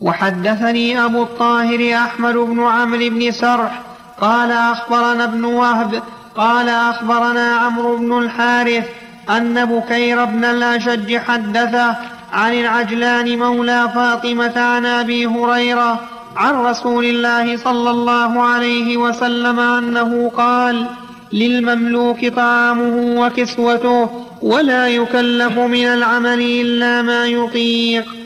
[0.00, 3.82] وحدثني أبو الطاهر أحمد بن عمرو بن سرح
[4.20, 6.02] قال أخبرنا ابن وهب
[6.36, 8.84] قال أخبرنا عمرو بن الحارث
[9.30, 11.96] أن بكير بن الأشج حدثه
[12.32, 16.00] عن العجلان مولى فاطمة عن أبي هريرة
[16.36, 20.86] عن رسول الله صلى الله عليه وسلم أنه قال
[21.32, 24.10] للمملوك طعامه وكسوته
[24.42, 28.25] ولا يكلف من العمل إلا ما يطيق.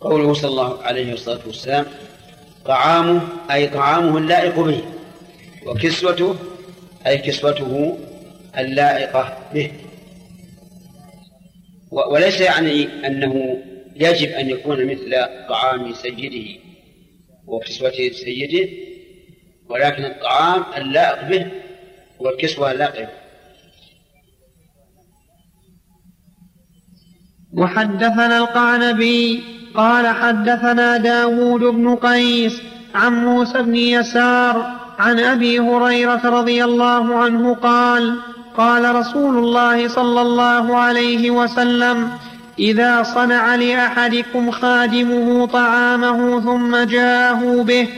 [0.00, 1.86] قوله صلى الله عليه الصلاة والسلام
[2.64, 4.82] طعامه أي طعامه اللائق به
[5.66, 6.36] وكسوته
[7.06, 7.98] أي كسوته
[8.58, 9.72] اللائقة به.
[11.90, 13.62] وليس يعني أنه
[13.96, 15.14] يجب أن يكون مثل
[15.48, 16.60] طعام سيده
[17.46, 18.68] وكسوة سيده
[19.68, 21.46] ولكن الطعام اللائق به
[22.18, 23.26] والكسوة اللائقة به.
[27.52, 32.62] وحدثنا القعنبي قال حدثنا داود بن قيس
[32.94, 38.16] عن موسى بن يسار عن أبي هريرة رضي الله عنه قال
[38.56, 42.10] قال رسول الله صلى الله عليه وسلم
[42.58, 47.88] إذا صنع لأحدكم خادمه طعامه ثم جاءه به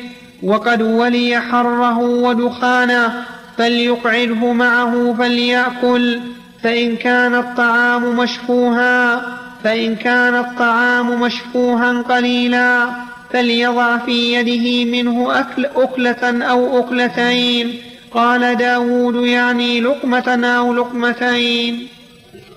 [0.42, 3.12] وقد ولي حره ودخانه
[3.58, 6.20] فليقعده معه فليأكل
[6.62, 9.22] فإن كان الطعام مشفوها
[9.64, 12.90] فإن كان الطعام مشفوها قليلا
[13.30, 17.82] فليضع في يده منه أكل أكلة أو أكلتين.
[18.14, 21.88] قال داود يعني لقمة أو لقمتين.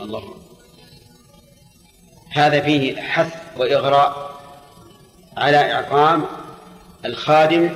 [0.01, 0.23] الله.
[2.33, 4.31] هذا فيه حث وإغراء
[5.37, 6.25] على إعطام
[7.05, 7.69] الخادم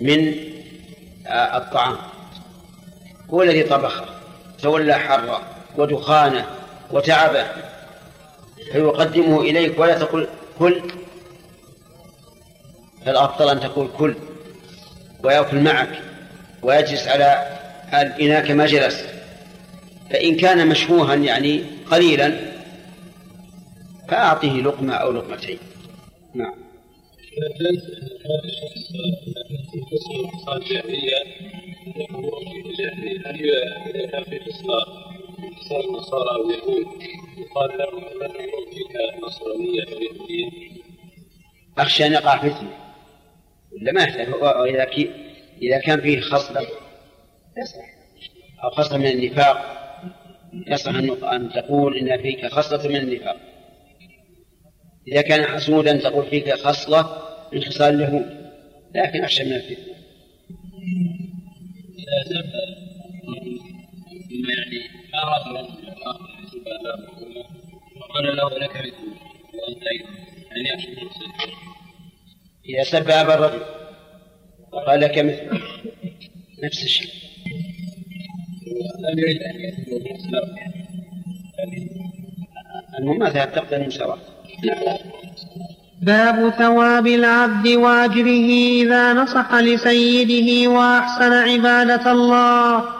[0.00, 0.34] من
[1.26, 1.96] آه، الطعام.
[3.30, 4.04] هو الذي طبخه
[4.62, 5.42] تولى حرة
[5.76, 6.59] ودخانه.
[6.92, 7.46] وتعبه.
[8.72, 10.82] فيقدمه إليك ولا تقول كل؟
[13.06, 14.14] فالأفضل أن تقول كل؟
[15.24, 16.02] ويأكل معك
[16.62, 17.58] ويجلس على
[17.94, 19.04] الإناء كما جلس
[20.10, 22.36] فإن كان مشبوها يعني قليلا
[24.08, 25.58] فأعطه لقمة أو لقمتين.
[26.34, 26.54] نعم.
[35.72, 37.02] هل النصارى أو اليهود
[37.38, 38.04] يقال لهم
[39.74, 40.50] يهوديه
[41.78, 42.70] أخشى أن يقع فتنة.
[43.72, 44.04] ولا ما
[44.64, 44.84] إذا
[45.62, 46.60] إذا كان فيه خصلة
[47.62, 47.94] يصلح.
[48.64, 49.76] أو خصلة من النفاق
[50.66, 53.36] يصح ان تقول إن فيك خصلة من النفاق.
[55.08, 57.22] إذا كان حسودا تقول فيك خصلة
[57.52, 58.50] من خصال اليهود
[58.94, 59.94] لكن أخشى من الفتنة.
[61.98, 62.50] إذا سب
[64.30, 65.66] يعني أراد
[67.96, 68.92] وقال له لك مثل
[69.54, 70.10] وأنت أيضا
[70.50, 71.08] يعني أخشى من
[72.68, 73.62] إذا سب أبا الرجل
[74.72, 75.60] وقال لك مثل
[76.64, 77.10] نفس الشيء
[78.98, 79.74] لم يريد أن
[82.98, 83.90] المهم ماذا تقتضي
[84.62, 85.20] 对。
[86.02, 88.50] باب ثواب العبد واجره
[88.82, 92.99] اذا نصح لسيده واحسن عباده الله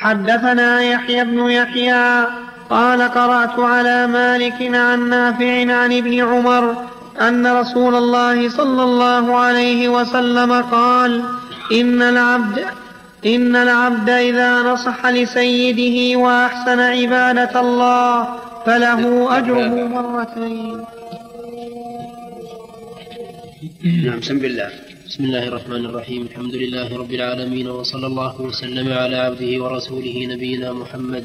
[0.00, 2.26] حدثنا يحيى بن يحيى
[2.70, 6.84] قال قرأت على مالك عن نافع عن ابن عمر
[7.20, 11.22] أن رسول الله صلى الله عليه وسلم قال
[11.72, 12.64] إن العبد
[13.26, 18.28] إن العبد إذا نصح لسيده وأحسن عبادة الله
[18.66, 20.84] فله أجره مرتين.
[24.04, 24.70] نعم بسم الله.
[25.08, 26.22] بسم الله الرحمن الرحيم.
[26.22, 31.24] الحمد لله رب العالمين وصلى الله وسلم على عبده ورسوله نبينا محمد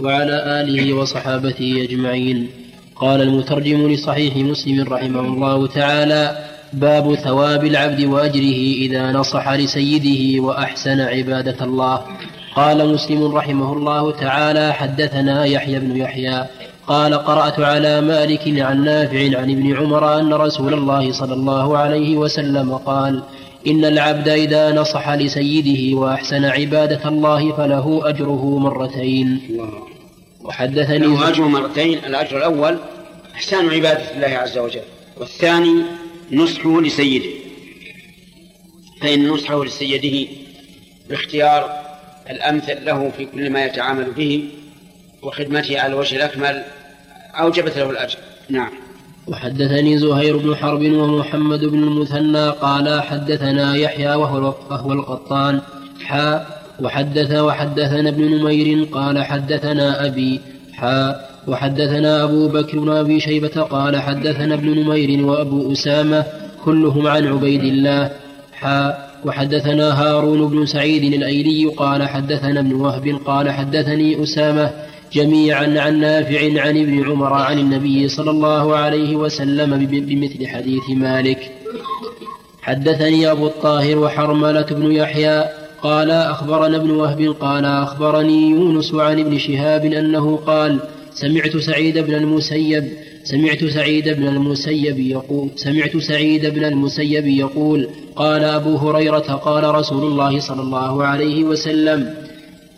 [0.00, 2.48] وعلى آله وصحابته أجمعين.
[2.96, 6.38] قال المترجم لصحيح مسلم رحمه الله تعالى
[6.72, 12.06] باب ثواب العبد وأجره إذا نصح لسيده وأحسن عبادة الله.
[12.56, 16.44] قال مسلم رحمه الله تعالى حدثنا يحيى بن يحيى
[16.90, 22.16] قال قرأت على مالك عن نافع عن ابن عمر أن رسول الله صلى الله عليه
[22.16, 23.22] وسلم قال
[23.66, 29.40] إن العبد إذا نصح لسيده وأحسن عبادة الله فله أجره مرتين.
[30.44, 32.78] وحدثني له أجر مرتين الأجر الأول
[33.34, 34.82] إحسان عبادة الله عز وجل
[35.16, 35.82] والثاني
[36.32, 37.30] نصحه لسيده.
[39.00, 40.28] فإن نصحه لسيده
[41.08, 41.70] باختيار
[42.30, 44.44] الأمثل له في كل ما يتعامل به
[45.22, 46.64] وخدمته على الوجه الأكمل
[47.34, 48.18] أوجبت له الأجر.
[48.48, 48.70] نعم.
[49.28, 55.60] وحدثني زهير بن حرب ومحمد بن المثنى قال حدثنا يحيى وهو, وهو القطان.
[56.04, 60.40] حاء وحدث وحدثنا ابن نمير قال حدثنا أبي.
[60.72, 66.24] حاء وحدثنا أبو بكر بن أبي شيبة قال حدثنا ابن نمير وأبو أسامة
[66.64, 68.10] كلهم عن عبيد الله.
[68.52, 74.70] حا وحدثنا هارون بن سعيد الأيلي قال حدثنا ابن وهب قال حدثني أسامة
[75.12, 81.50] جميعا عن نافع عن ابن عمر عن النبي صلى الله عليه وسلم بمثل حديث مالك.
[82.62, 85.44] حدثني أبو الطاهر وحرملة بن يحيى
[85.82, 90.78] قال أخبرنا ابن وهب قال أخبرني يونس عن ابن شهاب أنه قال
[91.14, 92.88] سمعت سعيد بن المسيب
[93.24, 100.04] سمعت سعيد بن المسيب يقول سمعت سعيد بن المسيب يقول قال أبو هريرة قال رسول
[100.04, 102.14] الله صلى الله عليه وسلم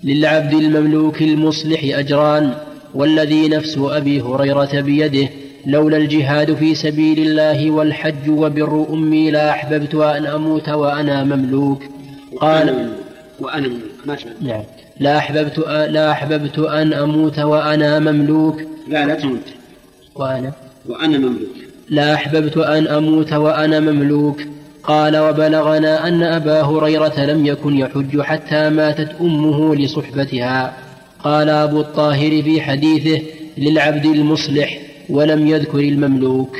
[0.05, 2.55] للعبد المملوك المصلح أجران
[2.95, 5.29] والذي نفس أبي هريرة بيده
[5.67, 11.83] لولا الجهاد في سبيل الله والحج وبر أمي لا أحببت أن أموت وأنا مملوك.
[12.41, 12.89] قال
[13.41, 14.19] وأنا مملوك.
[14.41, 14.63] نعم.
[15.01, 18.63] لا أحببت لا أحببت أن أموت وأنا مملوك.
[18.89, 19.47] لا لا تموت.
[20.15, 20.53] وأنا
[20.89, 21.57] وأنا مملوك.
[21.91, 24.41] لا أحببت أن أموت وأنا مملوك.
[24.85, 30.77] قال وبلغنا أن أبا هريرة لم يكن يحج حتى ماتت أمه لصحبتها.
[31.25, 33.23] قال أبو الطاهر في حديثه
[33.59, 36.57] للعبد المصلح ولم يذكر المملوك.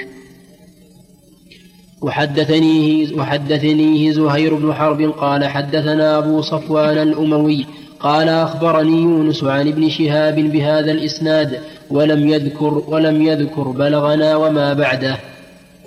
[2.03, 7.67] وحدثنيه وحدثنيه زهير بن حرب قال حدثنا أبو صفوان الأموي
[8.01, 11.61] قال أخبرني يونس عن ابن شهاب بهذا الإسناد
[11.91, 15.32] ولم يذكر ولم يذكر بلغنا وما بعده.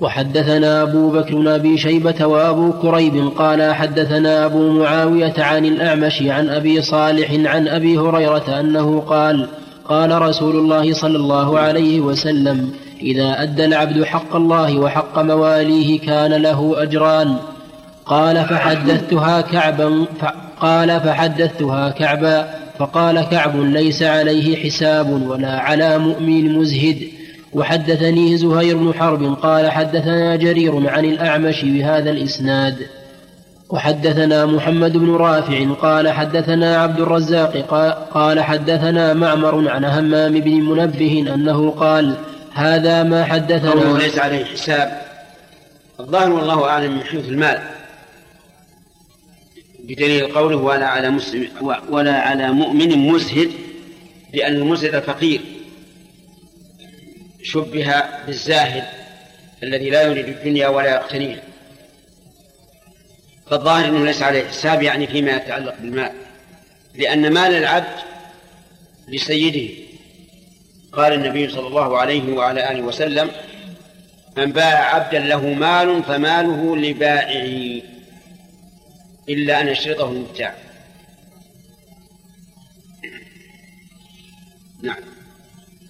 [0.01, 6.49] وحدثنا أبو بكر بن أبي شيبة وأبو كريب قال حدثنا أبو معاوية عن الأعمش عن
[6.49, 9.47] أبي صالح عن أبي هريرة أنه قال
[9.85, 12.69] قال رسول الله صلى الله عليه وسلم
[13.01, 17.35] إذا أدى العبد حق الله وحق مواليه كان له أجران.
[18.05, 20.05] قال فحدثتها كعبا
[20.59, 27.14] قال فحدثتها كعبا فقال كعب ليس عليه حساب ولا على مؤمن مزهد.
[27.55, 32.87] وحدثني زهير بن حرب قال حدثنا جرير عن الأعمش بهذا الإسناد.
[33.69, 37.57] وحدثنا محمد بن رافع قال حدثنا عبد الرزاق
[38.13, 42.15] قال حدثنا معمر عن همام بن منبه أنه قال
[42.53, 43.97] هذا ما حدثنا.
[43.97, 45.01] ليس عليه حساب.
[45.99, 47.59] الظاهر والله أعلم من حيث المال.
[49.83, 51.47] بدليل قوله ولا على مسلم
[51.89, 53.49] ولا على مؤمن مسهد
[54.33, 55.54] لأن المسهد فقير.
[57.45, 58.83] شبه بالزاهد
[59.63, 61.41] الذي لا يريد الدنيا ولا يقتنيها.
[63.47, 66.11] فالظاهر إنه ليس عليه حساب يعني فيما يتعلق بالمال
[66.95, 67.99] لأن مال العبد
[69.07, 69.73] لسيده.
[70.93, 73.31] قال النبي صلى الله عليه وعلى آله وسلم
[74.37, 77.81] من باع عبدا له مال فماله لبائعه
[79.29, 80.55] إلا أن يشرطه المبتاع.
[84.81, 85.03] نعم.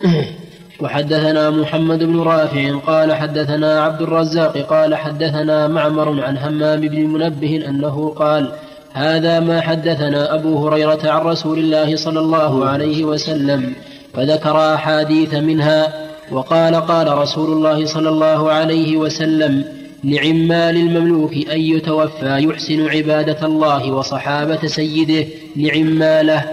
[0.79, 7.63] وحدثنا محمد بن رافع قال حدثنا عبد الرزاق قال حدثنا معمر عن همام بن منبه
[7.67, 8.51] أنه قال
[8.93, 13.73] هذا ما حدثنا أبو هريرة عن رسول الله صلى الله عليه وسلم
[14.13, 15.93] فذكر أحاديث منها
[16.31, 19.65] وقال قال رسول الله صلى الله عليه وسلم
[20.03, 26.45] نعم ما للمملوك أن يتوفى يحسن عبادة الله وصحابة سيده نعم ما له.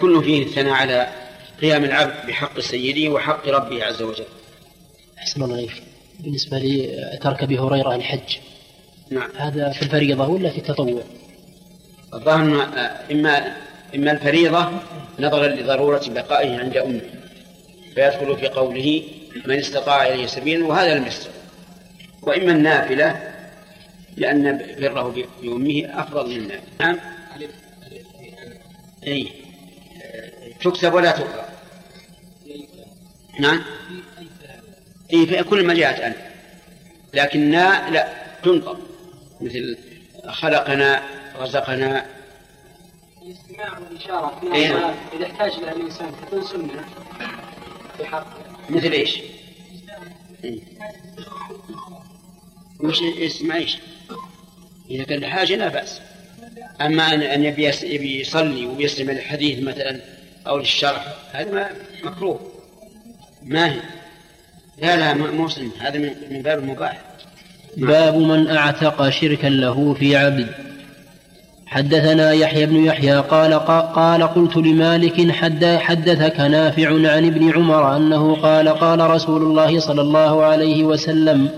[0.00, 1.06] كله فيه الثناء على
[1.60, 4.24] قيام العبد بحق سيده وحق ربه عز وجل.
[5.18, 5.82] أحسن الله عليك
[6.20, 8.36] بالنسبة لترك أبي هريرة الحج.
[9.10, 9.30] نعم.
[9.36, 11.02] هذا في الفريضة ولا في التطوع؟
[12.14, 12.68] الظاهر
[13.12, 13.56] إما
[13.94, 14.70] إما الفريضة
[15.18, 17.00] نظرا لضرورة بقائه عند أمه.
[17.94, 19.02] فيدخل في قوله
[19.46, 21.30] من استطاع إليه سبيلا وهذا لم يستطع.
[22.22, 23.34] وإما النافلة
[24.16, 26.68] لأن بره بأمه أفضل من النافلة.
[26.80, 26.98] نعم.
[29.06, 29.43] أي
[30.64, 31.48] تكسب ولا تقرأ
[33.40, 33.64] نعم؟
[35.12, 36.14] إيه في كل ما جاءت أن
[37.14, 38.08] لكن لا
[38.42, 38.78] تنطق
[39.40, 39.78] مثل
[40.28, 41.02] خلقنا
[41.38, 42.06] رزقنا.
[43.22, 44.94] الاستماع والإشارة إيه.
[45.12, 46.84] إذا احتاج لها الإنسان تكون سنة
[47.98, 48.26] في حق
[48.70, 49.18] مثل إيش؟
[52.80, 53.78] مش اسمع إيش؟
[54.90, 56.00] إذا كان لحاجة لا بأس.
[56.80, 60.00] أما أن يبي يصلي ويستمع للحديث مثلا.
[60.46, 61.70] أو للشرح هذا
[62.04, 62.40] مكروه.
[63.46, 63.80] ما هي؟
[64.82, 67.00] لا لا سنة هذا من من باب المباح
[67.76, 70.46] باب من أعتق شركا له في عبد.
[71.66, 73.54] حدثنا يحيى بن يحيى قال
[73.94, 80.00] قال قلت لمالك حد حدثك نافع عن ابن عمر أنه قال قال رسول الله صلى
[80.00, 81.48] الله عليه وسلم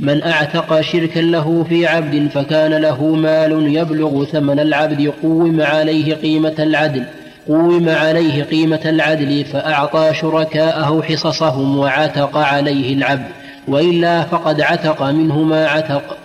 [0.00, 6.54] من أعتق شركا له في عبد فكان له مال يبلغ ثمن العبد قوم عليه قيمة
[6.58, 7.04] العدل.
[7.48, 13.32] قوم عليه قيمة العدل فأعطى شركاءه حصصهم وعتق عليه العبد
[13.68, 16.18] وإلا فقد عتق منه ما عتق.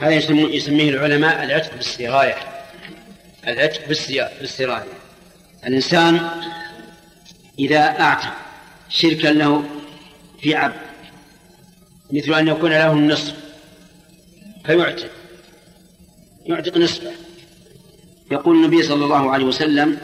[0.00, 2.34] هذا يسميه العلماء العتق بالسراية.
[3.48, 3.88] العتق
[4.40, 4.92] بالسراية.
[5.66, 6.20] الإنسان
[7.58, 8.32] إذا أعتق
[8.88, 9.64] شركا له
[10.40, 10.74] في عبد
[12.12, 13.34] مثل أن يكون له النصف
[14.64, 15.10] فيعتق.
[16.46, 17.10] يعتق نصفه.
[18.32, 19.98] يقول النبي صلى الله عليه وسلم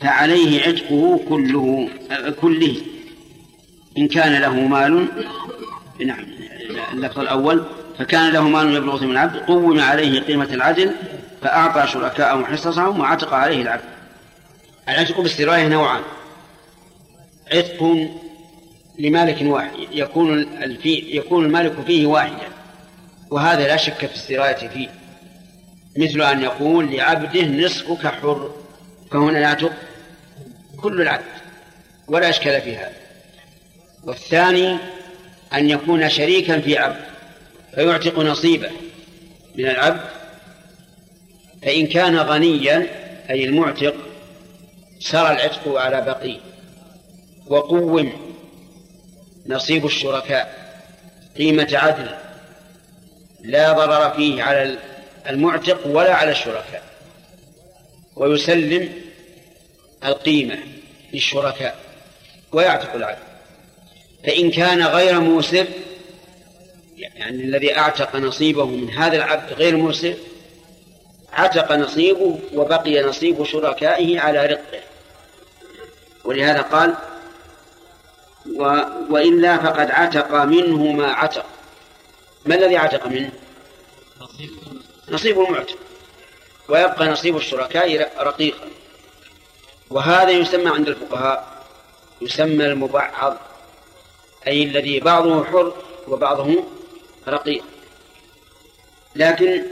[0.00, 1.88] فعليه عتقه كله
[2.40, 2.76] كله.
[3.98, 5.06] إن كان له مال
[6.06, 6.24] نعم
[6.92, 7.64] اللفظ الأول
[7.98, 10.94] فكان له مال يبلغ ثمن العبد قوم عليه قيمة العدل
[11.42, 13.84] فأعطى شركاءه حصصهم وعتق عليه العبد
[14.88, 16.02] العتق بالسراية نوعان.
[17.52, 18.08] عتق
[18.98, 22.48] لمالك واحد يكون الفي يكون المالك فيه واحدا
[23.30, 24.88] وهذا لا شك في السراية فيه.
[25.96, 28.50] مثل أن يقول لعبده نصفك حر
[29.10, 29.72] فهنا يعتق
[30.80, 31.24] كل العبد
[32.08, 32.96] ولا إشكال في هذا
[34.04, 34.78] والثاني
[35.54, 37.04] أن يكون شريكا في عبد
[37.74, 38.70] فيعتق نصيبه
[39.54, 40.00] من العبد.
[41.62, 42.86] فإن كان غنيا
[43.30, 43.94] أي المعتق
[45.00, 46.40] سرى العتق على بقيه
[47.46, 48.12] وقوم
[49.46, 50.70] نصيب الشركاء
[51.36, 52.10] قيمة عدل
[53.40, 54.78] لا ضرر فيه على
[55.28, 56.82] المعتق ولا على الشركاء.
[58.16, 58.92] ويسلم
[60.04, 60.58] القيمة
[61.12, 61.78] للشركاء
[62.52, 63.22] ويعتق العدل.
[64.24, 65.66] فإن كان غير موسر
[66.96, 70.14] يعني الذي أعتق نصيبه من هذا العبد غير موسر
[71.32, 74.80] عتق نصيبه وبقي نصيب شركائه على رقه.
[76.24, 76.94] ولهذا قال
[78.56, 78.62] و
[79.10, 81.46] وإلا فقد عتق منه ما عتق.
[82.46, 83.32] ما الذي عتق منه؟
[85.08, 85.78] نصيب المعتق.
[86.68, 88.68] ويبقى نصيب الشركاء رقيقا.
[89.90, 91.64] وهذا يسمى عند الفقهاء
[92.20, 93.36] يسمى المبعض
[94.46, 95.74] أي الذي بعضه حر
[96.08, 96.64] وبعضه
[97.28, 97.64] رقيق.
[99.16, 99.62] لكن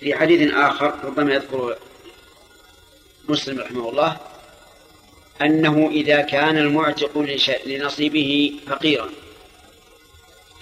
[0.00, 1.76] في حديث آخر ربما يذكر
[3.28, 4.16] مسلم رحمه الله
[5.42, 7.18] أنه إذا كان المعتق
[7.66, 9.10] لنصيبه فقيرا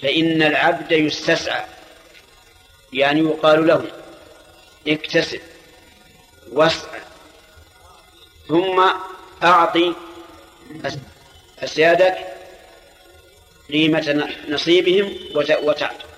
[0.02, 1.64] فإن العبد يستسعى
[2.92, 3.84] يعني يقال له
[4.88, 5.40] اكتسب
[6.52, 7.00] واسعى
[8.53, 8.82] ثم
[9.42, 9.94] أعطي
[11.59, 12.18] أسيادك
[13.68, 16.09] قيمة نصيبهم وتعتق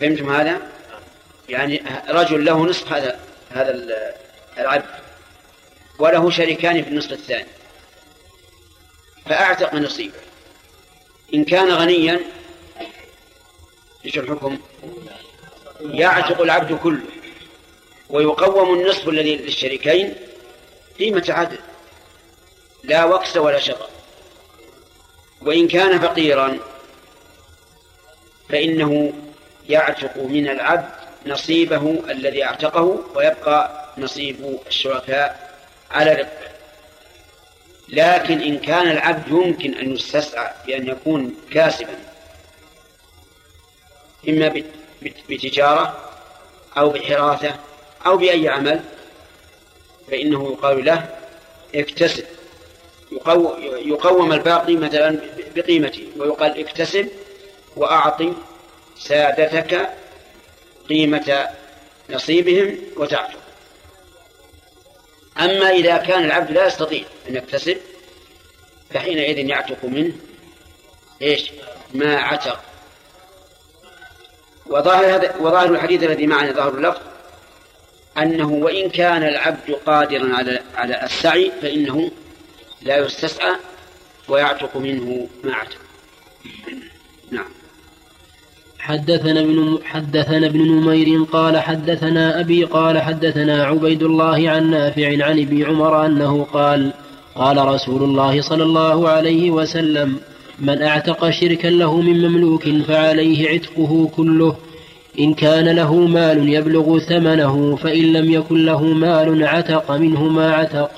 [0.00, 0.60] فهمتم هذا؟
[1.48, 3.20] يعني رجل له نصف هذا
[3.50, 3.70] هذا
[4.58, 4.84] العبد
[5.98, 7.48] وله شريكان في النصف الثاني
[9.26, 10.14] فأعتق نصيبه
[11.34, 12.20] إن كان غنيا
[14.04, 14.58] إيش الحكم؟
[15.80, 17.19] يعتق العبد كله
[18.10, 20.14] ويقوم النصف الذي للشريكين
[20.98, 21.58] قيمة عدل
[22.84, 23.88] لا وكس ولا شطر
[25.42, 26.58] وإن كان فقيرا
[28.48, 29.12] فإنه
[29.68, 30.90] يعتق من العبد
[31.26, 35.56] نصيبه الذي اعتقه ويبقى نصيب الشركاء
[35.90, 36.50] على رقه.
[37.88, 41.98] لكن إن كان العبد يمكن أن يستسعى بأن يكون كاسبا
[44.28, 44.62] إما
[45.28, 46.10] بتجارة
[46.78, 47.54] أو بحراثة
[48.06, 48.80] أو بأي عمل
[50.10, 51.08] فإنه يقال له
[51.74, 52.24] اكتسب.
[53.84, 55.20] يقوم الباقي مثلا
[55.56, 57.08] بقيمته ويقال اكتسب
[57.76, 58.32] وأعطي
[58.98, 59.90] سادتك
[60.88, 61.48] قيمة
[62.10, 63.38] نصيبهم وتعفو
[65.38, 67.76] أما إذا كان العبد لا يستطيع أن يكتسب
[68.90, 70.12] فحينئذ يعتق منه
[71.22, 71.52] إيش؟
[71.94, 72.60] ما عتق.
[74.66, 77.00] وظاهر وظاهر الحديث الذي معنا ظاهر اللفظ
[78.22, 82.10] أنه وإن كان العبد قادرا على على السعي فإنه
[82.82, 83.56] لا يستسعى
[84.28, 85.78] ويعتق منه ما عتق
[87.30, 87.44] نعم.
[88.78, 95.40] حدثنا ابن حدثنا ابن نمير قال حدثنا أبي قال حدثنا عبيد الله عن نافع عن
[95.40, 96.92] ابن عمر أنه قال
[97.34, 100.20] قال رسول الله صلى الله عليه وسلم
[100.58, 104.56] من أعتق شركا له من مملوك فعليه عتقه كله
[105.18, 110.90] إن كان له مال يبلغ ثمنه فإن لم يكن له مال عتق منه ما عتق.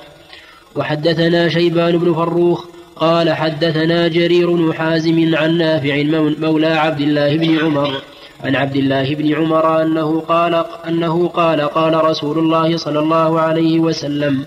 [0.75, 6.03] وحدثنا شيبان بن فروخ قال حدثنا جرير بن حازم عن نافع
[6.39, 8.01] مولى عبد الله بن عمر
[8.43, 13.79] عن عبد الله بن عمر أنه قال أنه قال قال رسول الله صلى الله عليه
[13.79, 14.45] وسلم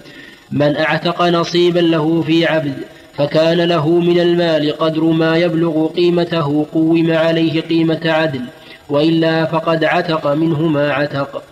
[0.50, 2.74] من أعتق نصيبا له في عبد
[3.16, 8.40] فكان له من المال قدر ما يبلغ قيمته قوم عليه قيمة عدل
[8.88, 11.42] وإلا فقد عتق منه ما عتق.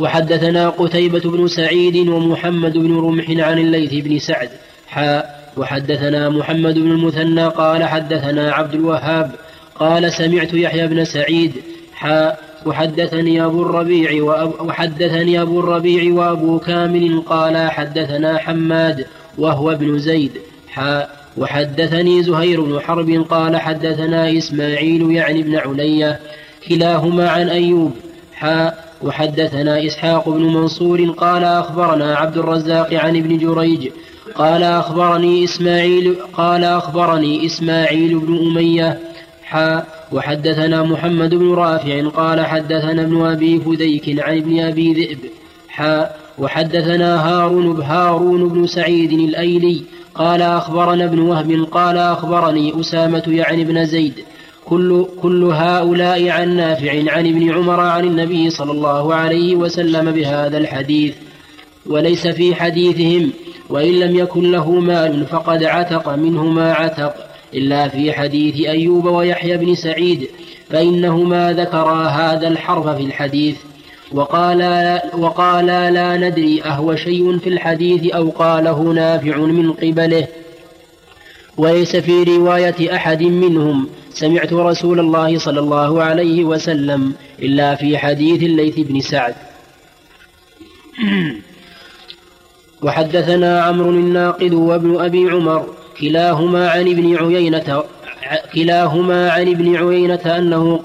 [0.00, 4.50] وحدثنا قتيبة بن سعيد ومحمد بن رمح عن الليث بن سعد.
[4.86, 9.30] حاء وحدثنا محمد بن المثنى قال حدثنا عبد الوهاب
[9.74, 11.52] قال سمعت يحيى بن سعيد.
[11.94, 14.22] حاء وحدثني أبو الربيع
[14.60, 19.06] وحدثني أبو الربيع وأبو كامل قال حدثنا حماد
[19.38, 20.32] وهو ابن زيد.
[20.68, 26.20] حاء وحدثني زهير بن حرب قال حدثنا إسماعيل يعني ابن علية
[26.68, 27.92] كلاهما عن أيوب
[28.34, 33.90] حاء وحدثنا إسحاق بن منصور قال أخبرنا عبد الرزاق عن ابن جريج
[34.34, 38.98] قال أخبرني إسماعيل قال أخبرني إسماعيل بن أمية
[39.44, 45.18] حاء وحدثنا محمد بن رافع قال حدثنا ابن أبي فديك عن ابن أبي ذئب
[45.68, 49.82] حاء وحدثنا هارون هارون بن سعيد الأيلي
[50.14, 54.24] قال أخبرنا ابن وهب قال أخبرني أسامة يعني ابن زيد
[54.64, 60.58] كل, كل هؤلاء عن نافع عن ابن عمر عن النبي صلى الله عليه وسلم بهذا
[60.58, 61.14] الحديث
[61.86, 63.30] وليس في حديثهم
[63.68, 67.14] وإن لم يكن له مال فقد عتق منه ما عتق
[67.54, 70.28] إلا في حديث أيوب ويحيى بن سعيد
[70.70, 73.56] فإنهما ذكرا هذا الحرف في الحديث.
[74.12, 80.26] وقال وقال لا ندري أهو شيء في الحديث أو قاله نافع من قبله.
[81.56, 88.42] وليس في رواية أحد منهم سمعت رسول الله صلى الله عليه وسلم إلا في حديث
[88.42, 89.34] الليث بن سعد.
[92.82, 95.66] وحدثنا عمرو الناقد وابن أبي عمر
[96.00, 97.84] كلاهما عن ابن عيينة
[98.54, 100.80] كلاهما عن ابن عيينة أنه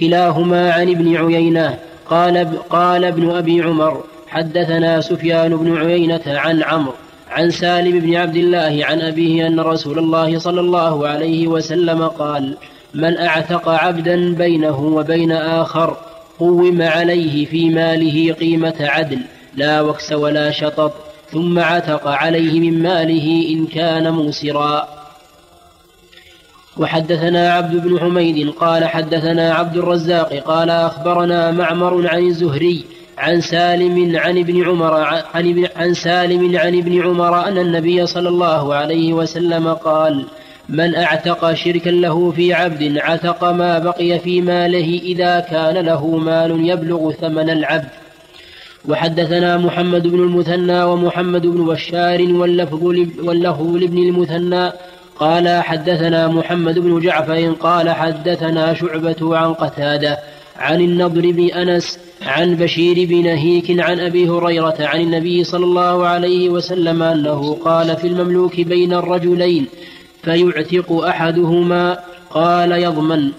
[0.00, 1.78] كلاهما عن ابن عيينة
[2.10, 6.94] قال قال ابن أبي عمر حدثنا سفيان بن عيينة عن عمرو
[7.30, 12.56] عن سالم بن عبد الله عن أبيه أن رسول الله صلى الله عليه وسلم قال
[12.94, 15.96] من أعتق عبدا بينه وبين آخر
[16.38, 19.18] قوم عليه في ماله قيمة عدل
[19.56, 20.92] لا وكس ولا شطط
[21.32, 24.88] ثم عتق عليه من ماله إن كان موسرا.
[26.76, 32.84] وحدثنا عبد بن حميد قال حدثنا عبد الرزاق قال أخبرنا معمر عن الزهري
[33.18, 38.28] عن سالم عن ابن عمر عن, ابن عن سالم عن ابن عمر أن النبي صلى
[38.28, 40.24] الله عليه وسلم قال
[40.68, 46.68] من أعتق شركا له في عبد عتق ما بقي في ماله إذا كان له مال
[46.68, 47.88] يبلغ ثمن العبد.
[48.88, 52.22] وحدثنا محمد بن المثنى ومحمد بن بشار
[53.22, 54.72] واللفظ لابن المثنى
[55.16, 60.18] قال حدثنا محمد بن جعفر قال حدثنا شعبة عن قتادة
[60.56, 66.06] عن النضر بن أنس عن بشير بن نهيك عن أبي هريرة عن النبي صلى الله
[66.06, 69.66] عليه وسلم أنه قال في المملوك بين الرجلين
[70.22, 71.98] فيعتق أحدهما
[72.30, 73.30] قال يضمن.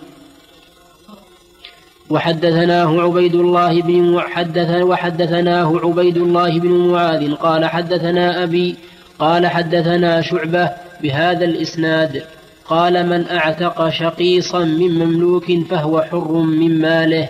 [2.10, 8.76] وحدثناه عبيد الله بن حدث وحدثناه عبيد الله بن معاذ قال حدثنا أبي
[9.20, 10.70] قال حدثنا شعبة
[11.04, 12.24] بهذا الإسناد
[12.66, 17.30] قال من أعتق شقيصا من مملوك فهو حر من ماله.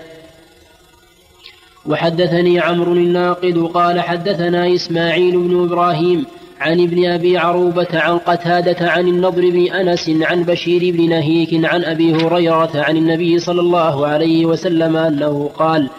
[1.85, 6.25] وحدثني عمرو الناقد قال حدثنا إسماعيل بن إبراهيم
[6.59, 11.83] عن ابن أبي عروبة عن قتادة عن النضر بن أنس عن بشير بن نهيك عن
[11.83, 15.89] أبي هريرة عن النبي صلى الله عليه وسلم أنه قال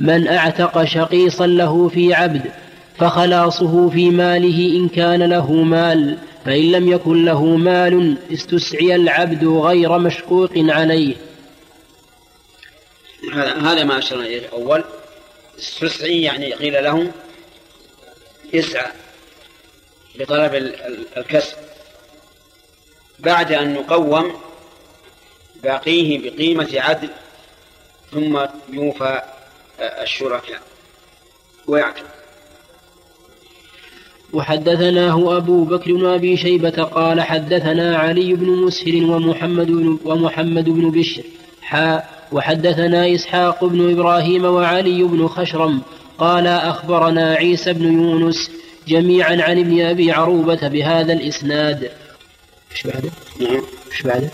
[0.00, 2.42] من أعتق شقيصا له في عبد
[2.96, 6.18] فخلاصه في ماله إن كان له مال
[6.48, 11.16] فإن لم يكن له مال استسعي العبد غير مشقوق عليه.
[13.32, 14.84] هذا هذا ما أشرنا إليه أول
[15.58, 17.12] استسعي يعني قيل لهم
[18.54, 18.92] اسعى
[20.18, 20.54] بطلب
[21.16, 21.56] الكسب.
[23.18, 24.40] بعد أن نقوم
[25.62, 27.10] باقيه بقيمة عدل
[28.12, 29.22] ثم يوفى
[29.80, 30.60] الشركاء.
[31.66, 32.17] ويعتق
[34.32, 40.90] وحدثناه أبو بكر بن أبي شيبة قال حدثنا علي بن مسهر ومحمد بن ومحمد بن
[40.90, 41.22] بشر
[41.62, 45.82] حاء وحدثنا إسحاق بن إبراهيم وعلي بن خشرم
[46.18, 48.50] قال أخبرنا عيسى بن يونس
[48.88, 51.90] جميعا عن ابن أبي عروبة بهذا الإسناد.
[52.72, 53.10] إيش بعده؟
[53.40, 53.62] نعم.
[53.92, 54.30] إيش بعده؟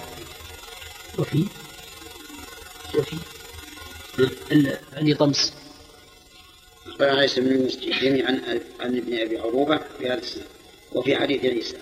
[1.19, 1.45] وفي؟
[2.99, 3.17] وفي؟
[4.97, 5.53] عندي طمس.
[6.95, 8.41] أخبرنا عيسى بن يونس جميعا
[8.81, 10.47] عن ابن أبي عروبة بهذا الإسناد
[10.95, 11.77] وفي حديث عيسى.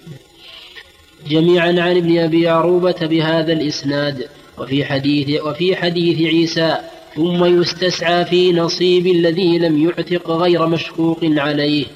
[1.28, 6.76] جميعا عن ابن أبي عروبة بهذا الإسناد وفي حديث وفي حديث عيسى
[7.14, 11.86] ثم يستسعى في نصيب الذي لم يعتق غير مشقوق عليه.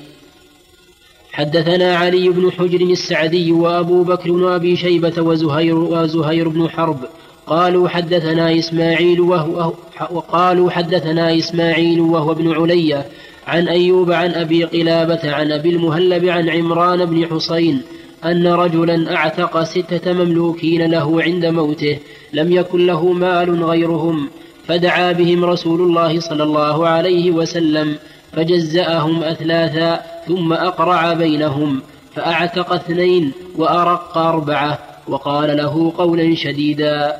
[1.32, 7.08] حدثنا علي بن حجر السعدي وأبو بكر بن أبي شيبة وزهير, وزهير بن حرب
[7.46, 9.72] قالوا حدثنا إسماعيل وهو
[10.10, 13.06] وقالوا حدثنا إسماعيل وهو ابن علية
[13.46, 17.82] عن أيوب عن أبي قلابة عن أبي المهلب عن عمران بن حسين
[18.24, 21.98] أن رجلا أعتق ستة مملوكين له عند موته
[22.32, 24.28] لم يكن له مال غيرهم
[24.68, 27.96] فدعا بهم رسول الله صلى الله عليه وسلم
[28.32, 31.82] فجزأهم أثلاثا ثم أقرع بينهم
[32.14, 34.78] فأعتق اثنين وأرق أربعة
[35.08, 37.16] وقال له قولا شديدا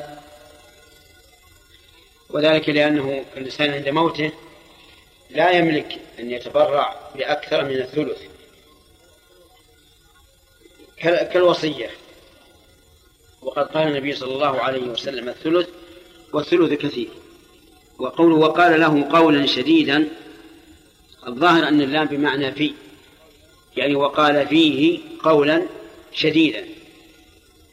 [2.31, 4.33] وذلك لأنه الإنسان عند موته
[5.31, 8.19] لا يملك أن يتبرع بأكثر من الثلث.
[11.33, 11.91] كالوصية.
[13.43, 15.69] وقد قال النبي صلى الله عليه وسلم الثلث
[16.33, 17.09] والثلث كثير.
[17.99, 20.09] وقوله وقال له قولا شديدا
[21.27, 22.75] الظاهر أن اللام بمعنى في
[23.77, 25.67] يعني وقال فيه قولا
[26.13, 26.65] شديدا.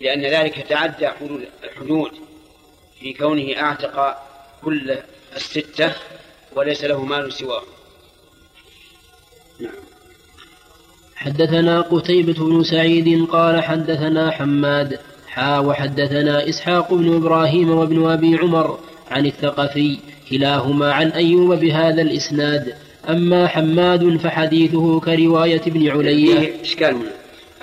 [0.02, 1.10] لأن ذلك تعدى
[1.64, 2.12] الحدود
[3.00, 4.18] في كونه أعتق
[4.66, 4.98] كل
[5.36, 5.94] الستة
[6.56, 7.64] وليس له مال سواه.
[9.60, 9.72] نعم.
[11.16, 18.80] حدثنا قتيبة بن سعيد قال حدثنا حماد حا وحدثنا إسحاق بن إبراهيم وابن أبي عمر
[19.12, 20.00] عن الثقفي
[20.30, 22.78] كلاهما عن أيوب بهذا الإسناد.
[23.10, 26.98] أما حماد فحديثه كرواية ابن فيه إشكال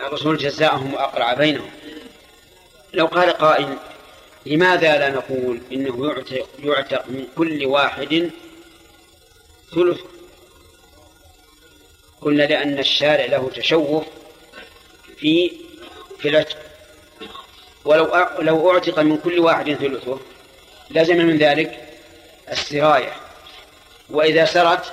[0.06, 1.70] الرسول جزاءهم وأقرع بينهم.
[2.94, 3.66] لو قال قائل
[4.46, 8.30] لماذا لا نقول إنه يعتق, يعتق من كل واحد
[9.74, 10.00] ثلث؟
[12.20, 14.04] قلنا لأن الشارع له تشوف
[15.16, 15.52] في
[16.18, 16.56] في العتق
[17.84, 20.20] ولو لو أعتق من كل واحد ثلثه
[20.90, 21.88] لزم من ذلك
[22.52, 23.12] السراية.
[24.10, 24.92] وإذا سرت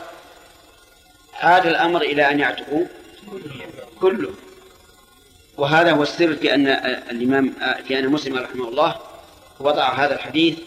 [1.33, 2.85] عاد الأمر إلى أن يعتقوا
[4.01, 4.33] كله.
[5.57, 6.67] وهذا هو السر في أن
[7.11, 7.53] الإمام
[7.87, 9.06] في أن مسلم رحمه الله
[9.59, 10.57] وضع هذا الحديث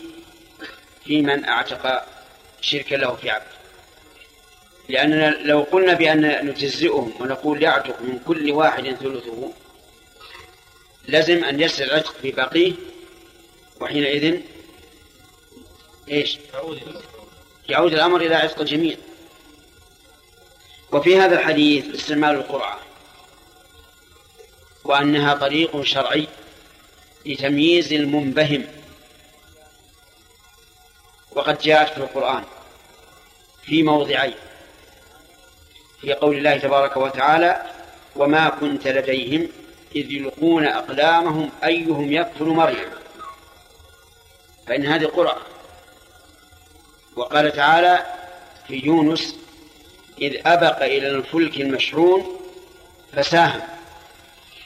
[1.04, 2.04] في من أعتق
[2.60, 3.46] شركا له في عبد
[4.88, 9.52] لأننا لو قلنا بأن نجزئهم ونقول يعتق من كل واحد ثلثه
[11.08, 12.72] لازم أن يسر العتق في باقيه
[13.80, 14.40] وحينئذ
[16.10, 16.38] إيش؟
[17.68, 18.96] يعود الأمر إلى عتق الجميع.
[20.92, 22.78] وفي هذا الحديث استعمال القرعة
[24.84, 26.28] وأنها طريق شرعي
[27.26, 28.66] لتمييز المنبهم.
[31.32, 32.44] وقد جاءت في القرآن
[33.62, 34.34] في موضعين
[36.00, 37.62] في قول الله تبارك وتعالى
[38.16, 39.48] وما كنت لديهم
[39.96, 42.90] إذ يلقون أقلامهم أيهم يكفل مريم.
[44.66, 45.40] فإن هذه قرعة
[47.16, 48.06] وقال تعالى
[48.68, 49.36] في يونس
[50.20, 52.40] إذ أبق إلى الفلك المشحون
[53.12, 53.60] فساهم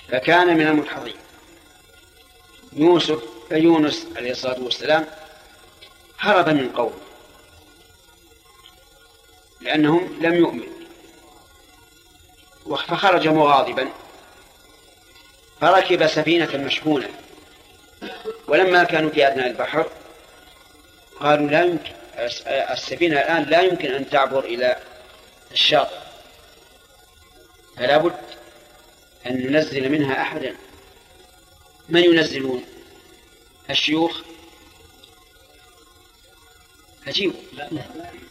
[0.08, 1.14] فكان من المدحضين
[2.72, 5.06] يوسف يونس عليه الصلاة والسلام
[6.18, 7.00] هرب من قوم.
[9.60, 10.74] لأنهم لم يؤمنوا.
[12.76, 13.88] فخرج مغاضبا.
[15.60, 17.08] فركب سفينة مشحونة.
[18.48, 19.90] ولما كانوا في أدنى البحر
[21.20, 21.92] قالوا لا يمكن
[22.46, 24.76] السفينة الآن لا يمكن أن تعبر إلى
[25.52, 25.98] الشاطئ.
[27.76, 28.20] فلا بد
[29.26, 30.56] أن ننزل منها أحدا.
[31.88, 32.64] من ينزلون؟
[33.70, 34.20] الشيوخ
[37.06, 37.32] عجيب.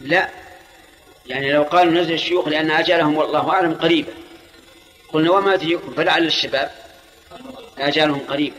[0.01, 0.29] لا.
[1.25, 4.13] يعني لو قالوا نزل الشيوخ لأن أجالهم والله أعلم قريبة
[5.09, 6.71] قلنا وما تجيكم فلعل الشباب.
[7.77, 8.55] آجالهم قريبة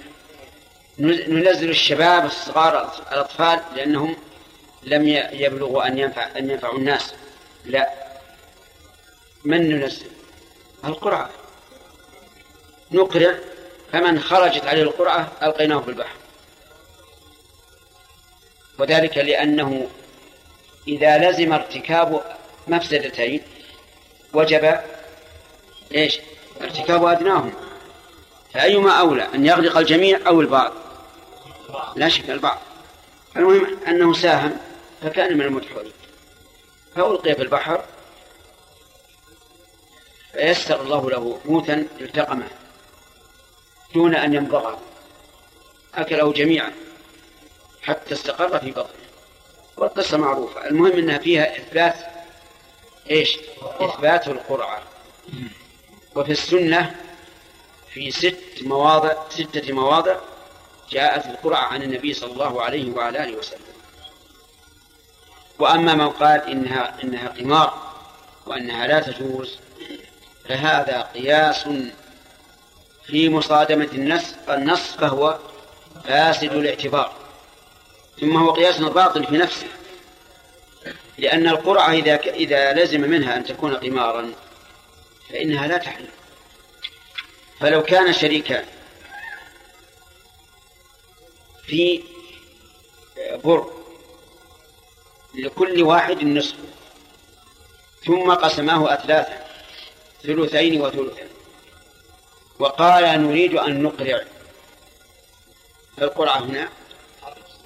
[0.98, 4.16] ننزل الشباب الصغار الأطفال لأنهم
[4.82, 7.14] لم يبلغوا أن ينفع أن ينفعوا الناس.
[7.64, 7.90] لا.
[9.44, 10.06] من ننزل؟
[10.84, 11.30] القرعة.
[12.92, 13.34] نقرع.
[13.92, 16.16] فمن خرجت عليه القرعة ألقيناه في البحر.
[18.78, 19.88] وذلك لأنه
[20.88, 22.22] إذا لزم ارتكاب
[22.68, 23.42] مفسدتين
[24.32, 24.80] وجب
[25.94, 26.20] إيش؟
[26.60, 27.52] ارتكاب أدناهما
[28.54, 30.72] فأيما أولى أن يغرق الجميع أو البعض؟
[31.96, 32.58] لا شك البعض.
[33.36, 34.56] المهم أنه ساهم
[35.02, 35.92] فكان من المدحورين.
[36.96, 37.84] فألقي في البحر
[40.32, 42.48] فيسر الله له موتا التقمه
[43.94, 44.78] دون أن يمضغه
[45.94, 46.72] أكله جميعا
[47.82, 49.03] حتى استقر في بطنه.
[49.76, 50.66] والقصة معروفة.
[50.66, 51.94] المهم أنها فيها إثبات
[53.10, 53.38] إيش؟
[53.80, 54.82] إثبات القرعة
[56.16, 56.94] وفي السنة
[57.92, 60.16] في ست مواضع ستة مواضع
[60.90, 63.60] جاءت القرعة عن النبي صلى الله عليه وعلى آله وسلم.
[65.58, 67.92] وأما من قال إنها إنها قمار
[68.46, 69.58] وأنها لا تجوز
[70.48, 71.68] فهذا قياس
[73.06, 75.38] في مصادمة النص النص فهو
[76.04, 77.23] فاسد الاعتبار.
[78.20, 79.66] ثم هو قياس باطل في نفسه.
[81.18, 84.32] لأن القرعة إذا إذا لزم منها أن تكون قمارا
[85.30, 86.06] فإنها لا تحل.
[87.60, 88.64] فلو كان شريكان
[91.66, 92.02] في
[93.44, 93.72] بر
[95.34, 96.56] لكل واحد نصف
[98.06, 99.44] ثم قسماه أثلاثا
[100.22, 101.28] ثلثين وثلثا
[102.58, 104.24] وقال نريد أن نقرع
[105.96, 106.68] فالقرعة هنا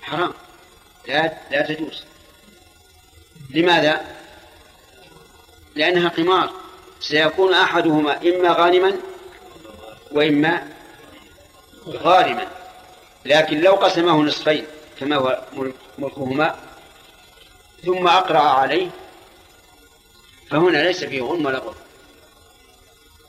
[0.09, 0.33] حرام.
[1.09, 2.05] لا لا تجوز.
[3.51, 4.05] لماذا؟
[5.75, 6.53] لأنها قمار.
[7.01, 8.93] سيكون أحدهما إما غانما
[10.13, 10.69] وإما
[11.87, 12.49] غارما.
[13.25, 14.67] لكن لو قسمه نصفين
[15.01, 15.43] كما هو
[15.99, 16.57] ملكهما.
[17.85, 18.91] ثم أقرأ عليه.
[20.51, 21.75] فهنا ليس فيه غنم ولا غرم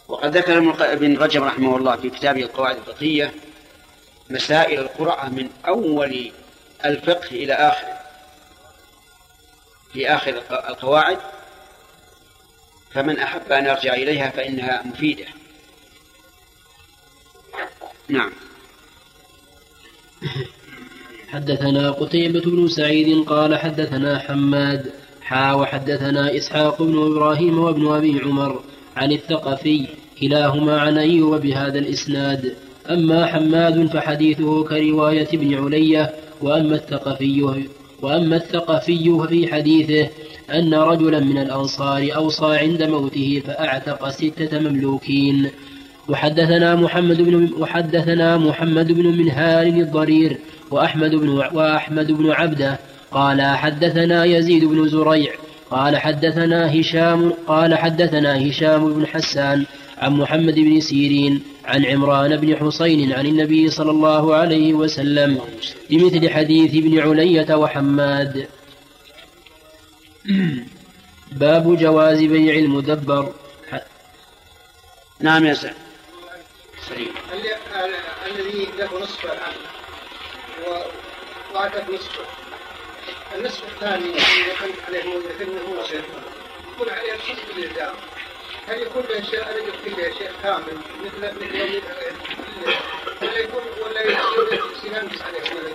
[0.07, 0.57] وقد ذكر
[0.93, 3.33] ابن رجب رحمه الله في كتابه القواعد الفقهية
[4.29, 6.31] مسائل القرعة من أول
[6.85, 7.99] الفقه إلى آخره
[9.93, 11.17] في آخر القواعد
[12.91, 15.25] فمن أحب أن يرجع إليها فإنها مفيدة.
[18.09, 18.31] نعم.
[21.27, 28.63] حدثنا قتيبة بن سعيد قال حدثنا حماد حا وحدثنا إسحاق بن إبراهيم وابن أبي عمر
[28.95, 29.87] عن الثقفي
[30.21, 32.55] كلاهما عن أيوب بهذا الإسناد.
[32.89, 37.65] أما حماد فحديثه كرواية ابن علية وأما الثقفي
[38.01, 40.09] وأما الثقفي ففي حديثه
[40.53, 45.49] أن رجلا من الأنصار أوصى عند موته فأعتق ستة مملوكين.
[46.09, 50.37] وحدثنا محمد بن وحدثنا محمد بن منهال الضرير
[50.71, 52.79] وأحمد بن وأحمد بن عبده.
[53.11, 55.31] قال حدثنا يزيد بن زريع.
[55.71, 59.65] قال حدثنا هشام قال حدثنا هشام بن حسان
[59.99, 65.41] عن محمد بن سيرين عن عمران بن حسين عن النبي صلى الله عليه وسلم
[65.89, 68.47] بمثل حديث ابن علية وحماد.
[71.31, 73.33] باب جواز بيع المدبر.
[75.19, 75.75] نعم يا سعد
[78.25, 79.53] الذي له نصف العام
[81.53, 82.25] وأعطت نصفه
[83.35, 85.19] النصف الثاني يكون عليه هو
[86.73, 87.95] يكون عليه الحسب الإلزام
[88.69, 91.81] هل يكون له شيء له شيء كامل؟ مثل مثل
[93.21, 95.73] ولا يكون ولا ينقص عليه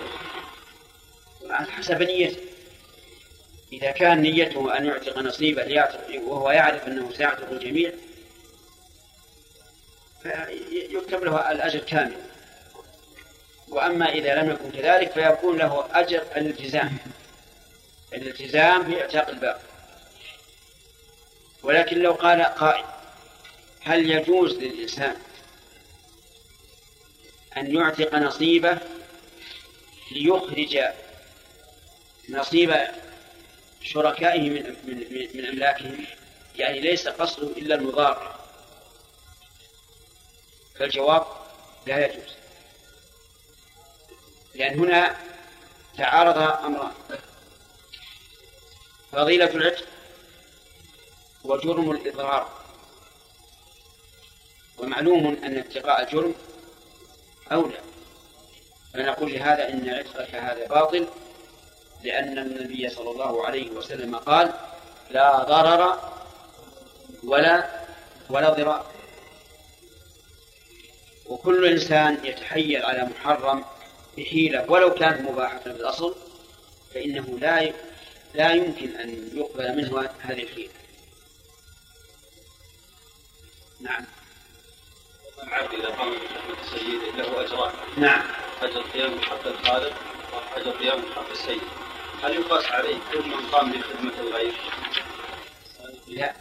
[1.49, 2.37] على حسب نيته
[3.73, 7.91] إذا كان نيته أن يعتق نصيبا ليعتق وهو يعرف أنه سيعتق الجميع
[10.23, 12.17] فيكتب له الأجر كامل.
[13.67, 16.97] وأما إذا لم يكن كذلك فيكون له أجر الالتزام.
[18.13, 19.59] الالتزام بإعتاق الباب
[21.65, 22.85] ولكن لو قال قائل
[23.81, 25.15] هل يجوز للإنسان
[27.57, 28.77] أن يعتق نصيبه
[30.11, 30.79] ليخرج
[32.29, 32.75] نصيب
[33.81, 36.05] شركائه من من من أملاكهم؟
[36.55, 38.39] يعني ليس قصده إلا المضار.
[40.75, 41.25] فالجواب
[41.87, 42.33] لا يجوز.
[44.55, 45.15] لأن هنا
[45.97, 46.91] تعارض أمران.
[49.11, 49.94] فضيلة العتق
[51.45, 52.49] وجرم الإضرار.
[54.77, 56.35] ومعلوم أن ابتغاء الجرم
[57.51, 57.79] أولى.
[58.93, 61.07] فنقول لهذا إن عتقك هذا باطل
[62.03, 64.53] لأن النبي صلى الله عليه وسلم قال
[65.09, 65.99] لا ضرر
[67.23, 67.69] ولا
[68.29, 68.85] ولا ضرار.
[71.25, 73.65] وكل إنسان يتحيل على محرم
[74.17, 76.15] بحيلة ولو كانت مباحة في الأصل
[76.93, 77.73] فإنه لا
[78.33, 80.69] لا يمكن أن يقبل منه هذه الحيلة.
[83.85, 84.05] نعم.
[85.43, 87.73] العبد إذا قام بخدمه سيده له أجران.
[87.97, 88.23] نعم.
[88.61, 89.93] أجر قيام بحق الخالق
[90.33, 91.61] وأجر قيام بحق السيد.
[92.23, 94.53] هل يقاس عليه كل من قام بخدمة الغير؟
[96.07, 96.33] لا.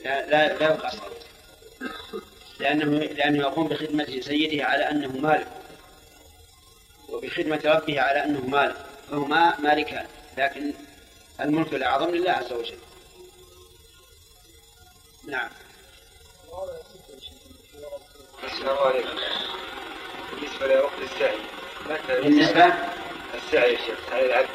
[0.00, 1.20] لا لا, لا يقاس عليه.
[2.60, 5.48] لأنه لأنه يقوم بخدمة سيده على أنه مالك.
[7.08, 8.86] وبخدمة ربه على أنه مالك.
[9.10, 10.06] فهما مالكان.
[10.38, 10.72] لكن
[11.40, 12.78] الملك الأعظم لله عز وجل.
[15.28, 15.50] نعم.
[18.44, 19.18] السلام عليكم.
[20.32, 21.38] بالنسبة لوقت السعي
[21.90, 22.64] متى بالنسبة؟
[23.34, 24.48] السعي يا شيخ سعي العبد.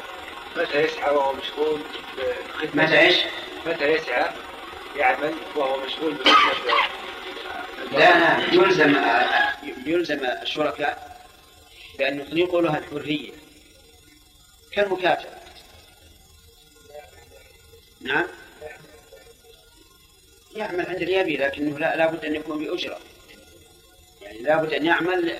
[0.56, 1.80] متى يسعى وهو مشغول
[2.16, 3.16] بخدمة متى إيش؟
[3.66, 4.30] متى يسعى
[4.96, 6.74] يعمل وهو مشغول بخدمة
[7.92, 8.96] لا لا يلزم
[9.86, 11.20] يلزم الشركاء
[11.98, 13.32] بأن يطلقوا لها الحرية
[14.72, 15.36] كالمكاتبة
[18.00, 18.26] نعم؟
[20.56, 22.98] يعمل عند اليابي لكنه لا لابد أن يكون بأجرة.
[24.22, 25.32] يعني لابد أن يعمل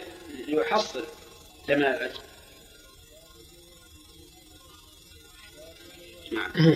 [0.48, 1.04] ليحصل
[1.66, 2.22] ثمن العتق
[6.32, 6.74] نعم.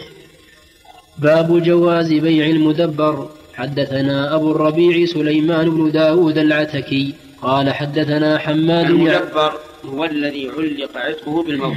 [1.18, 3.30] باب جواز بيع المدبر.
[3.54, 11.42] حدثنا أبو الربيع سليمان بن داود العتكي قال حدثنا حماد المدبر هو الذي علق عتقه
[11.42, 11.76] بالموت.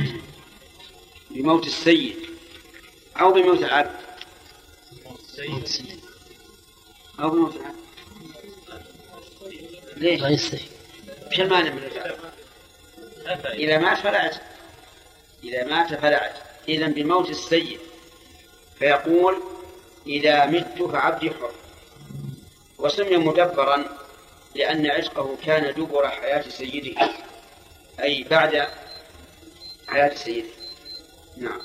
[1.32, 2.16] بموت السيد
[3.20, 4.04] أو بموت العبد.
[7.20, 7.54] أو العبد
[9.98, 10.66] ليش؟ ما يستحي
[11.32, 12.16] وش المانع من الفعل؟
[13.54, 14.42] إذا مات فلا عتق
[15.44, 17.80] إذا مات فلا عتق إذا بموت السيد.
[18.80, 19.36] فيقول
[20.08, 21.52] إذا مت فعبدي حر
[22.78, 23.86] وسمي مدبرا
[24.56, 27.10] لأن عتقه كان دبر حياة سيده.
[28.00, 28.68] أي بعد
[29.88, 30.48] حياة سيده.
[31.38, 31.62] نعم.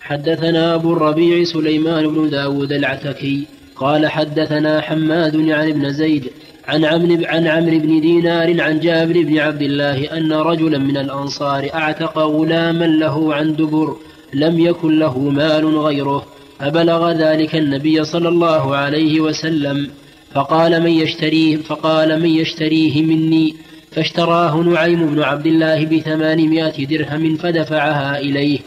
[0.00, 3.46] حدثنا أبو الربيع سليمان بن داود العتكي.
[3.82, 6.30] قال حدثنا حماد عن ابن زيد
[6.68, 11.70] عن عمرو عن عمرو بن دينار عن جابر بن عبد الله أن رجلا من الأنصار
[11.74, 13.96] أعتق غلاما له عن دبر
[14.34, 16.26] لم يكن له مال غيره
[16.58, 19.90] فبلغ ذلك النبي صلى الله عليه وسلم
[20.34, 23.54] فقال من يشتريه فقال من يشتريه مني؟
[23.90, 28.58] فاشتراه نعيم بن عبد الله بثمانمائة درهم فدفعها إليه.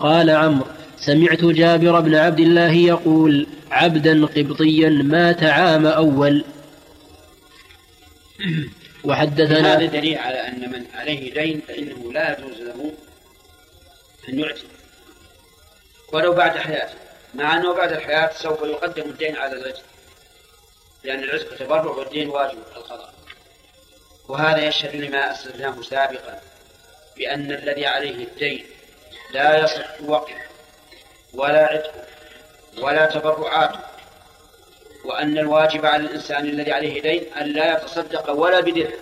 [0.00, 0.64] قال عمرو
[0.96, 6.44] سمعت جابر بن عبد الله يقول عبدا قبطيا مات عام أول.
[8.40, 8.68] هذا
[9.04, 12.92] وحدثنا دليل على أن من عليه دين فإنه لا يجوز له
[14.28, 14.66] أن يعتق
[16.12, 16.94] ولو بعد حياته.
[17.34, 19.82] مع أنه بعد الحياة سوف يقدم الدين على العتق
[21.04, 23.14] لأن العتق تبرع والدين واجب القضاء
[24.28, 26.40] وهذا يشهد لما أسلفناه سابقا
[27.16, 28.66] بأن الذي عليه الدين
[29.34, 30.36] لا يصح وقف
[31.34, 32.06] ولا عتق
[32.78, 33.72] ولا تبرعات
[35.04, 38.98] وأن الواجب على الإنسان الذي عليه دين أن لا يتصدق ولا بدرهم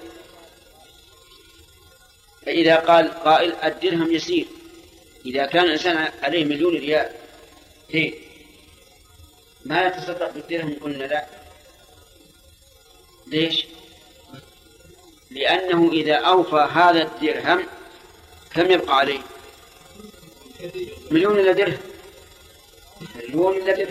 [2.47, 4.47] فإذا قال قائل الدرهم يسير
[5.27, 7.11] إذا كان الإنسان عليه مليون ريال
[7.91, 8.14] دين
[9.64, 11.27] ما يتصدق بالدرهم قلنا لا
[13.27, 13.66] ليش؟
[15.31, 17.66] لأنه إذا أوفى هذا الدرهم
[18.55, 19.21] كم يبقى عليه؟
[21.11, 21.89] مليون إلا درهم
[23.15, 23.89] مليون إلا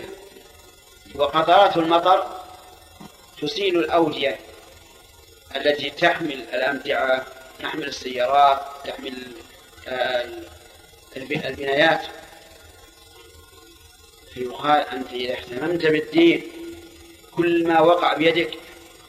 [1.14, 2.40] وقطرات المطر
[3.42, 4.38] تسيل الأودية
[5.56, 7.26] التي تحمل الأمتعة
[7.62, 9.32] تحمل السيارات تحمل
[9.88, 10.28] آه،
[11.16, 12.00] الب- البنايات.
[14.34, 16.52] فيقال أنت إذا اهتممت بالدين
[17.36, 18.58] كل ما وقع بيدك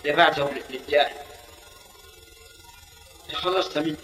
[0.05, 1.13] دفعته للداعي
[3.31, 3.97] تخلصت منه.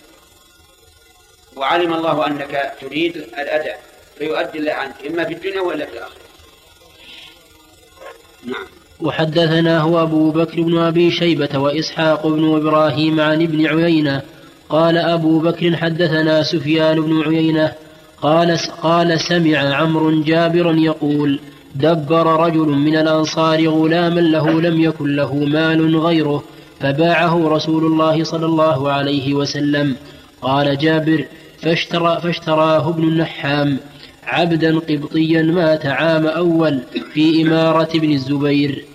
[1.55, 3.83] وعلم الله أنك تريد الأداء.
[4.17, 6.27] فيؤدي الله عنك إما في الدنيا ولا في الآخرة.
[8.45, 8.65] نعم.
[9.01, 14.21] وحدثناه أبو بكر بن أبي شيبة وإسحاق بن إبراهيم عن ابن عيينة
[14.69, 17.73] قال أبو بكر حدثنا سفيان بن عيينة
[18.21, 21.39] قال قال سمع عمرو جابرا يقول
[21.75, 26.43] دبر رجل من الأنصار غلاما له لم يكن له مال غيره
[26.79, 29.95] فباعه رسول الله صلى الله عليه وسلم.
[30.41, 31.25] قال جابر
[31.61, 33.79] فاشترى فاشتراه ابن النحام.
[34.27, 36.79] عبدا قبطيا مات عام أول
[37.13, 38.85] في إمارة ابن الزبير.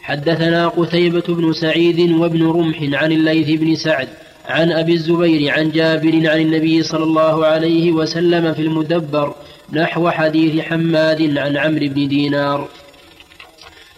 [0.00, 4.08] حدثنا قتيبة بن سعيد وابن رمح عن الليث بن سعد
[4.48, 9.34] عن أبي الزبير عن جابر عن النبي صلى الله عليه وسلم في المدبر
[9.72, 12.68] نحو حديث حماد عن عمرو بن دينار.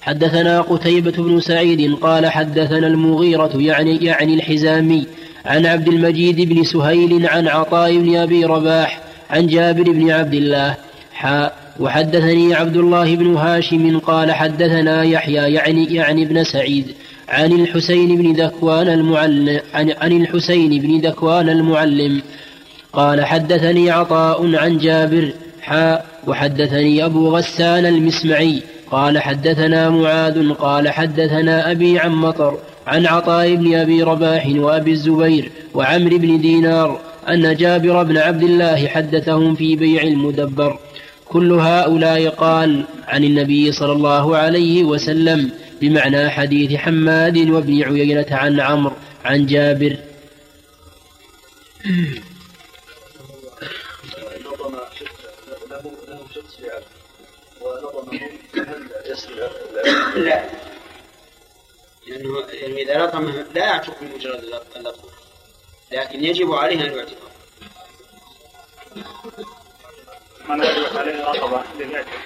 [0.01, 5.07] حدثنا قتيبة بن سعيد قال حدثنا المغيرة يعني يعني الحزامي
[5.45, 9.04] عن عبد المجيد بن سهيل عن عطاء بن أبي رباح
[9.35, 10.77] عن جابر بن عبد الله
[11.13, 16.87] حاء وحدثني عبد الله بن هاشم قال حدثنا يحيى يعني يعني ابن سعيد
[17.29, 22.23] عن الحسين بن ذكوان المعلم عن, عن الحسين بن ذكوان المعلم
[22.93, 25.33] قال حدثني عطاء عن جابر
[25.63, 33.55] حاء وحدثني أبو غسان المسمعي قال حدثنا معاذ قال حدثنا أبي عن مطر عن عطاء
[33.55, 39.77] بن أبي رباح وأبي الزبير وعمر بن دينار أن جابر بن عبد الله حدثهم في
[39.77, 40.79] بيع المدبر.
[41.25, 45.51] كل هؤلاء قال عن النبي صلى الله عليه وسلم
[45.81, 48.95] بمعنى حديث حماد وابن عيينة عن عمرو
[49.25, 49.97] عن جابر.
[60.17, 60.45] لا.
[62.07, 64.45] لأنه يعني إذا لطمه لا يعتق بمجرد
[64.77, 65.14] اللطم
[65.95, 67.19] لكن يجب عليه أن يعتق
[70.49, 72.19] من وجبت عليه رقبة للعتق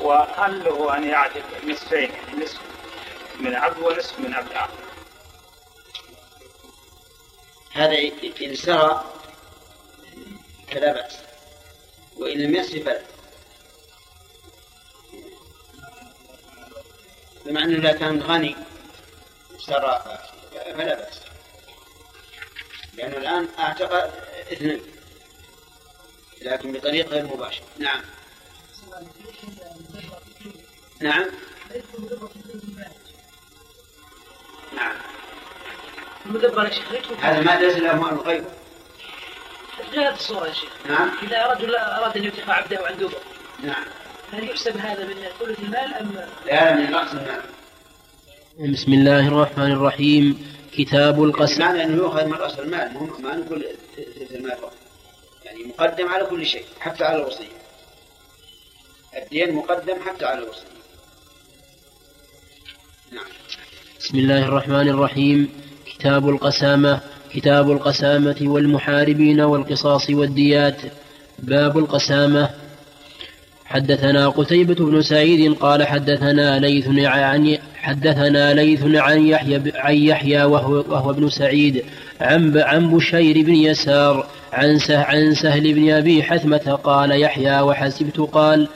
[0.00, 2.10] وهل له أن يعتق نصفين
[2.42, 2.60] نصف
[3.40, 4.72] من عبد ونصف من عبد آخر
[7.72, 7.98] هذا
[8.42, 9.04] إن سرى
[10.68, 11.18] فلا بأس
[12.16, 13.02] وإن لم يسر فلا.
[17.46, 18.56] بمع أنه إذا كان غني
[19.58, 20.02] سرى
[20.74, 21.19] فلا بأس.
[23.00, 23.92] لأنه الآن أعتق
[24.52, 24.80] اثنين
[26.42, 28.00] لكن بطريق غير مباشر نعم.
[31.00, 31.24] نعم.
[34.76, 34.96] نعم.
[36.26, 38.50] المدبر يا شيخ يترك هذا ما ليس له مال غيره.
[39.94, 40.70] جاءت الصورة يا شيخ.
[40.88, 41.10] نعم.
[41.22, 43.18] إذا رجل أراد أن يعتق عبده عن دبر
[43.62, 43.84] نعم.
[44.32, 47.42] هل يحسب هذا من ثلث المال أم لا من رأس المال.
[48.72, 50.59] بسم الله الرحمن الرحيم.
[50.84, 51.60] كتاب القسم.
[51.60, 53.64] معنى أنه يؤخذ من رأس المال ما نقول
[53.96, 54.72] ثلث المال فقط
[55.44, 57.60] يعني مقدم على كل شيء حتى على الوصية.
[59.22, 60.70] الدين مقدم حتى على الوصية.
[63.12, 63.24] نعم.
[64.00, 65.52] بسم الله الرحمن الرحيم.
[65.86, 67.00] كتاب القسامة
[67.34, 70.80] كتاب القسامة والمحاربين والقصاص والديات.
[71.38, 72.50] باب القسامة
[73.70, 80.84] حدثنا قتيبة بن سعيد قال حدثنا ليث عن حدثنا ليث عن يحيى عن يحيى وهو,
[80.88, 81.84] وهو ابن سعيد
[82.20, 88.68] عن عن بشير بن يسار عن عن سهل بن أبي حثمة قال يحيى وحسبت قال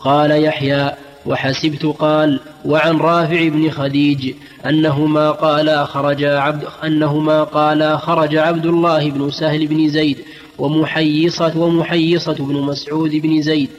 [0.00, 0.92] قال يحيى
[1.26, 4.34] وحسبت قال وعن رافع بن خديج
[4.66, 10.18] أنهما قالا خرج عبد أنهما قالا خرج عبد الله بن سهل بن زيد
[10.58, 13.70] ومحيصة ومحيصة بن مسعود بن زيد.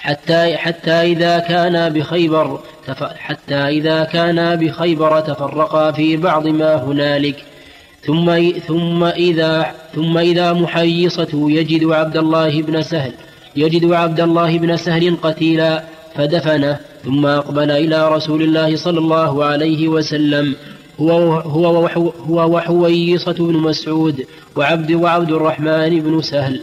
[0.00, 2.60] حتى حتى إذا كانا بخيبر
[3.16, 7.44] حتى إذا كانا بخيبر تفرقا في بعض ما هنالك.
[8.06, 13.12] ثم ثم إذا ثم إذا محيصة يجد عبد الله بن سهل
[13.56, 15.84] يجد عبد الله بن سهل قتيلا
[16.14, 20.54] فدفنه ثم أقبل إلى رسول الله صلى الله عليه وسلم.
[21.00, 21.10] هو
[21.40, 21.86] هو
[22.28, 24.26] هو وحويصة بن مسعود
[24.56, 26.62] وعبد وعبد الرحمن بن سهل.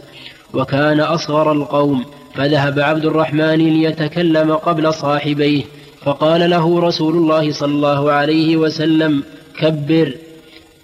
[0.54, 2.04] وكان أصغر القوم
[2.34, 5.62] فذهب عبد الرحمن ليتكلم قبل صاحبيه
[6.04, 9.22] فقال له رسول الله صلى الله عليه وسلم
[9.58, 10.14] كبر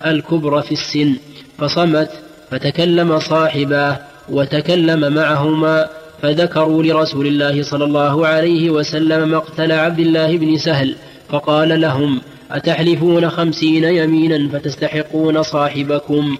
[0.07, 1.15] الكبر في السن.
[1.59, 2.11] فصمت
[2.51, 3.99] فتكلم صاحباه
[4.31, 5.89] وتكلم معهما
[6.23, 10.97] فذكروا لرسول الله صلى الله عليه وسلم مقتل عبد الله بن سهل
[11.29, 12.21] فقال لهم
[12.51, 16.37] أتحلفون خمسين يمينا فتستحقون صاحبكم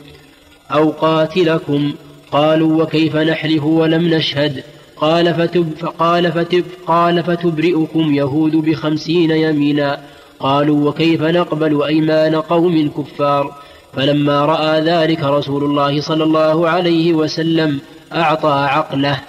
[0.71, 1.95] أو قاتلكم؟
[2.33, 4.65] قالوا وكيف نحلف ولم نشهد؟
[4.97, 10.01] قال فتب فقال فتب قال فتبرئكم يهود بخمسين يمينا.
[10.41, 13.63] قالوا وكيف نقبل أيمان قوم كفار؟
[13.93, 17.81] فلما رأى ذلك رسول الله صلى الله عليه وسلم
[18.13, 19.21] أعطى عقله.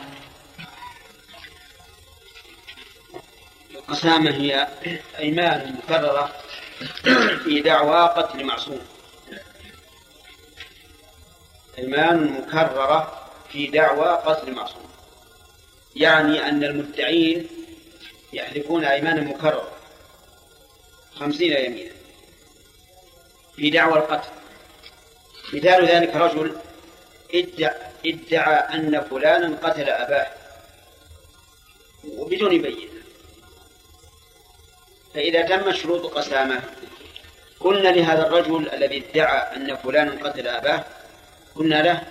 [3.76, 4.68] القسامة هي
[5.20, 6.30] أيمان مكررة
[7.44, 8.82] في دعوى قتل معصوم.
[11.78, 14.90] أيمان مكررة في دعوى قتل معصوم.
[15.96, 17.48] يعني أن المدعين
[18.34, 19.72] يحلفون أيمانا مكررة
[21.16, 21.92] خمسين يمينا.
[23.56, 24.30] في دعوى القتل.
[25.54, 26.58] مثال ذلك رجل
[27.34, 27.76] ادعى
[28.06, 30.28] ادعى أن فلانا قتل أباه.
[32.04, 32.89] وبدون بينة.
[35.20, 36.62] فإذا تمت شروط قسامة
[37.60, 40.86] قلنا لهذا الرجل الذي ادعى أن فلانا قتل أباه
[41.56, 42.04] قلنا له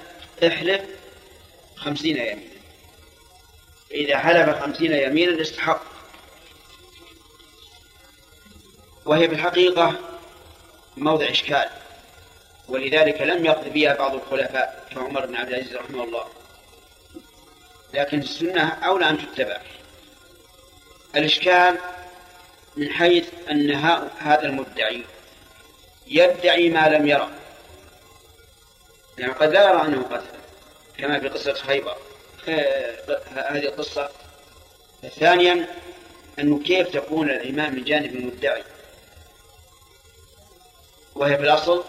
[0.46, 0.82] احلف
[1.76, 2.42] خمسين يمينا.
[3.90, 5.82] فإذا حلف خمسين يمينا استحق
[9.04, 9.94] وهي في الحقيقة
[10.96, 11.68] موضع إشكال.
[12.68, 16.24] ولذلك لم يقض بها بعض الخلفاء كعمر بن عبد العزيز رحمه الله.
[17.94, 19.60] لكن السنة أولى أن تتبع.
[21.16, 21.78] الإشكال
[22.78, 23.70] من حيث أن
[24.18, 25.04] هذا المدعي
[26.06, 27.28] يدعي ما لم يرى.
[29.18, 30.38] يعني قد لا يرى أنه قتل
[30.98, 31.96] كما في قصة خيبر.
[33.34, 34.10] هذه القصة.
[35.20, 35.66] ثانيا
[36.38, 38.62] أنه كيف تكون الإمام من جانب المدعي؟
[41.14, 41.84] وهي في الأصل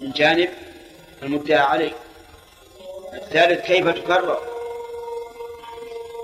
[0.00, 0.50] من جانب
[1.22, 1.92] المدعى عليه.
[3.14, 4.38] الثالث كيف تكرر؟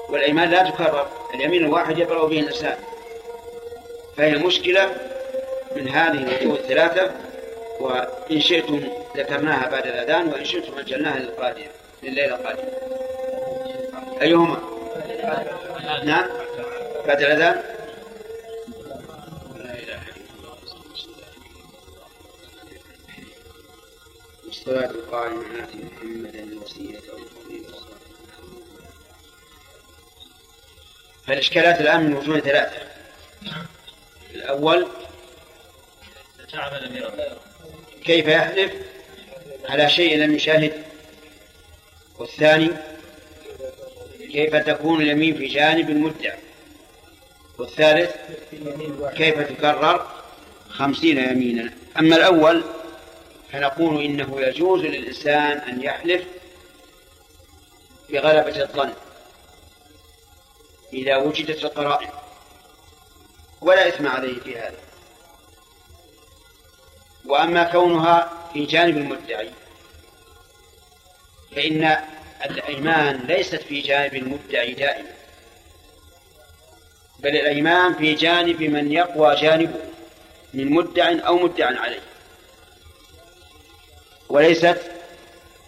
[0.08, 1.08] والأيمان لا تكرر.
[1.34, 2.87] اليمين الواحد يقرأ به الإنسان.
[4.18, 4.96] فهي مشكلة
[5.76, 7.10] من هذه الوجوه الثلاثة
[7.80, 11.66] وإن شئتم ذكرناها بعد الأذان وإن شئتم أجلناها للقادم
[12.02, 12.70] لليلة القادمة.
[14.22, 14.60] أيهما؟
[16.04, 16.28] نعم.
[17.06, 17.62] بعد الأذان؟
[24.46, 27.00] والصلاة القائمة آت محمدا الوسيلة
[31.26, 32.88] فالإشكالات الآن من وجوه ثلاثة.
[34.38, 34.86] الأول
[38.04, 38.72] كيف يحلف؟
[39.64, 40.82] على شيء لم يشاهد؟
[42.18, 42.70] والثاني
[44.32, 46.38] كيف تكون اليمين في جانب المدعي
[47.58, 48.14] والثالث
[49.16, 50.06] كيف تكرر؟
[50.68, 51.72] خمسين يمينا.
[51.98, 52.64] أما الأول
[53.52, 56.24] فنقول إنه يجوز للإنسان أن يحلف
[58.10, 58.92] بغلبة الظن
[60.92, 62.08] إذا وجدت القرائن.
[63.60, 64.78] ولا إثم عليه في هذا.
[67.26, 69.50] وأما كونها في جانب المدعي
[71.56, 71.96] فإن
[72.44, 75.18] الأيمان ليست في جانب المدعي دائما
[77.18, 79.80] بل الأيمان في جانب من يقوى جانبه
[80.54, 82.02] من مدع أو مدع عليه.
[84.28, 84.78] وليست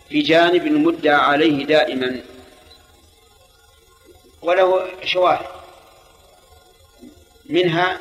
[0.08, 2.20] في جانب المدعى عليه دائما.
[4.42, 5.59] وله شواهد.
[7.50, 8.00] منها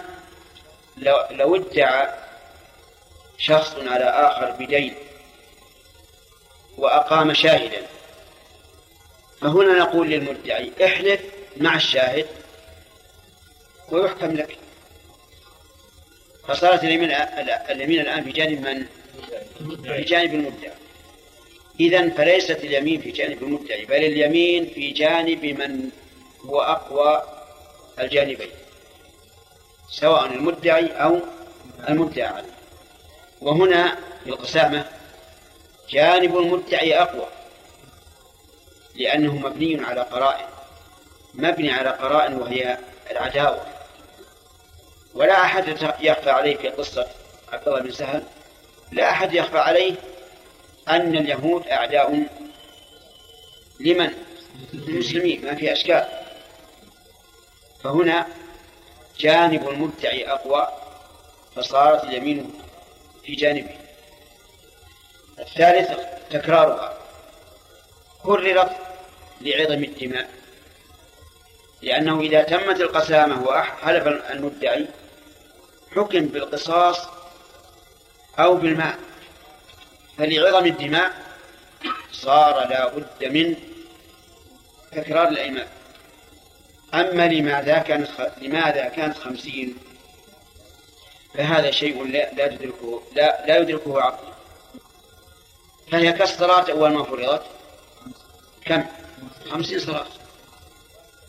[0.98, 2.08] لو, ادعى
[3.38, 4.94] شخص على آخر بدين
[6.78, 7.82] وأقام شاهدا
[9.42, 11.22] فهنا نقول للمدعي احلف
[11.58, 12.26] مع الشاهد
[13.92, 14.58] ويحكم لك.
[16.48, 17.12] فصارت اليمين
[17.70, 18.86] اليمين الآن في جانب من؟
[19.84, 20.72] في جانب المدعي.
[21.80, 25.90] إذا فليست اليمين في جانب المدعي بل اليمين في جانب من
[26.46, 27.24] هو أقوى
[28.00, 28.50] الجانبين.
[29.92, 31.20] سواء المدعي أو
[31.90, 32.54] المدعى عليه.
[33.42, 34.86] وهنا في القسامة
[35.90, 37.28] جانب المدعي أقوى
[38.96, 40.46] لأنه مبني على قرائن
[41.34, 42.78] مبني على قرائن وهي
[43.12, 43.66] العداوة.
[45.14, 45.68] ولا أحد
[46.00, 47.08] يخفى عليه في قصة
[47.52, 48.24] عبد الله بن سهل
[48.92, 49.96] لا أحد يخفى عليه
[50.90, 52.24] أن اليهود أعداء
[53.80, 54.14] لمن؟
[54.74, 56.08] للمسلمين ما في أشكال.
[57.84, 58.28] فهنا
[59.20, 60.68] جانب المدعي أقوى
[61.56, 62.54] فصارت اليمين
[63.24, 63.76] في جانبه.
[65.40, 65.92] الثالث
[66.30, 66.98] تكرارها.
[68.24, 68.72] كررت
[69.42, 70.30] لعظم الدماء
[71.82, 74.88] لأنه إذا تمت القسامة وحلف المدعي
[75.96, 77.08] حكم بالقصاص
[78.40, 79.00] أو بالماء.
[80.18, 81.14] فلعظم الدماء
[82.12, 83.56] صار لا بد من
[84.92, 85.68] تكرار الأيمان.
[86.94, 88.10] أما لماذا كانت.
[88.42, 89.78] لماذا كانت خمسين
[91.34, 94.28] فهذا شيء لا, يدركه لا, لا يدركه عقل
[95.92, 97.44] فهي كالصلاة أول ما فرضت
[98.66, 98.86] كم؟
[99.50, 100.06] خمسين صلاة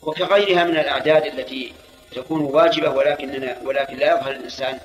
[0.03, 1.73] وكغيرها من الأعداد التي
[2.13, 4.81] تكون واجبة ولكننا ولكن لا يظهر الإنسان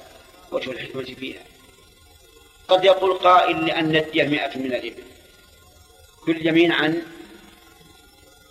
[0.52, 1.42] وجه الحكمة فيها
[2.68, 5.04] قد يقول قائل لأن ندي مئة من الإبل
[6.26, 7.02] كل يمين عن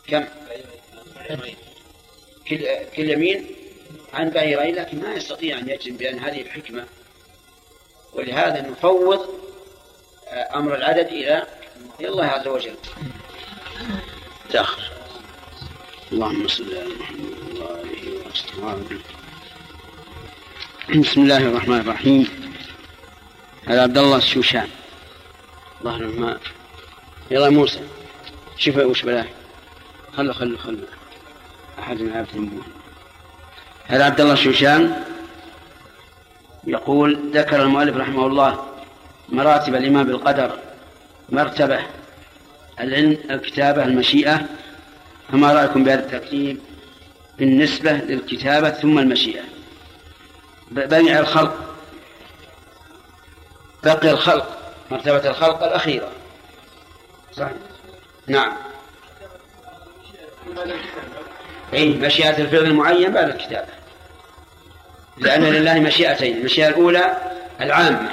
[0.08, 0.24] كم؟
[2.48, 2.66] كل,
[2.96, 3.46] كل يمين
[4.14, 6.86] عن بعيرين لكن ما يستطيع أن يجزم بأن هذه الحكمة.
[8.12, 9.44] ولهذا نفوض
[10.28, 11.46] آه، أمر العدد إلى
[12.00, 12.74] الله عز وجل.
[14.50, 14.82] تأخر.
[16.12, 19.00] اللهم صل على محمد وآله وصحبه
[21.00, 22.28] بسم الله الرحمن الرحيم.
[23.66, 24.68] هذا عبد الله الشوشان.
[25.84, 26.38] ظهر ما
[27.30, 27.80] يلا موسى
[28.56, 29.26] شوف وش بلاه
[30.16, 30.86] خلوا خلوا خلوا
[31.78, 32.50] أحد من عبد
[33.86, 35.04] هذا عبد الله الشوشان
[36.66, 38.66] يقول ذكر المؤلف رحمه الله
[39.28, 40.58] مراتب الإيمان بالقدر
[41.28, 41.80] مرتبة
[42.80, 44.40] العلم الكتابة المشيئة.
[45.32, 46.60] فما رأيكم بهذا الترتيب؟
[47.38, 49.42] بالنسبة للكتابة ثم المشيئة.
[50.70, 51.76] بني الخلق.
[53.84, 54.58] بقي الخلق.
[54.90, 56.12] مرتبة الخلق الأخيرة.
[57.32, 57.52] صحيح.
[58.26, 58.52] نعم.
[61.74, 63.68] أي مشيئة الفعل المعين بعد الكتابة
[65.18, 67.16] لأن لله مشيئتين المشيئة الأولى
[67.60, 68.10] العامة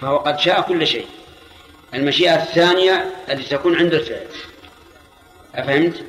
[0.00, 1.06] فهو قد شاء كل شيء.
[1.94, 4.26] المشيئة الثانية التي تكون عند الفعل.
[5.54, 6.04] أفهمت؟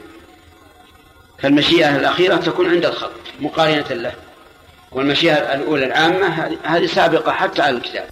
[1.39, 4.13] فالمشيئة الأخيرة تكون عند الخلق مقارنة له.
[4.91, 8.09] والمشيئة الأولى العامة هذه سابقة حتى على الكتاب.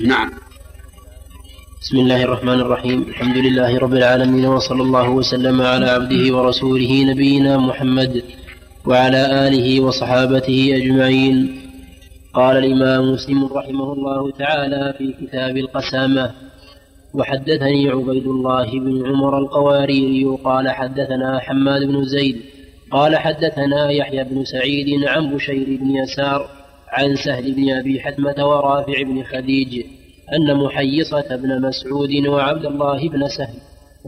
[0.00, 0.43] نعم.
[1.84, 3.02] بسم الله الرحمن الرحيم.
[3.02, 8.22] الحمد لله رب العالمين وصلى الله وسلم على عبده ورسوله نبينا محمد
[8.86, 11.60] وعلى آله وصحابته أجمعين.
[12.34, 16.30] قال الإمام مسلم رحمه الله تعالى في كتاب القسامة
[17.14, 22.36] وحدثني عبيد الله بن عمر القواريري قال حدثنا حماد بن زيد
[22.90, 26.48] قال حدثنا يحيى بن سعيد عن بشير بن يسار
[26.88, 29.84] عن سهل بن أبي حتمة ورافع بن خديج
[30.32, 33.58] أن محيصة بن مسعود وعبد الله بن سهل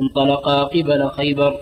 [0.02, 1.56] انطلقا قبل خيبر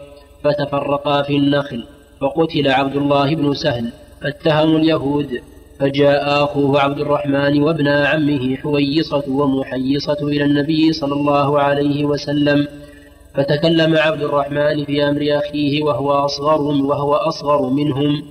[0.44, 1.84] فتفرقا في النخل
[2.20, 5.40] فقتل عبد الله بن سهل فاتهموا اليهود
[5.80, 12.68] فجاء أخوه عبد الرحمن وابن عمه حويصة ومحيصة إلى النبي صلى الله عليه وسلم
[13.34, 18.22] فتكلم عبد الرحمن في أمر أخيه وهو أصغر وهو أصغر منهم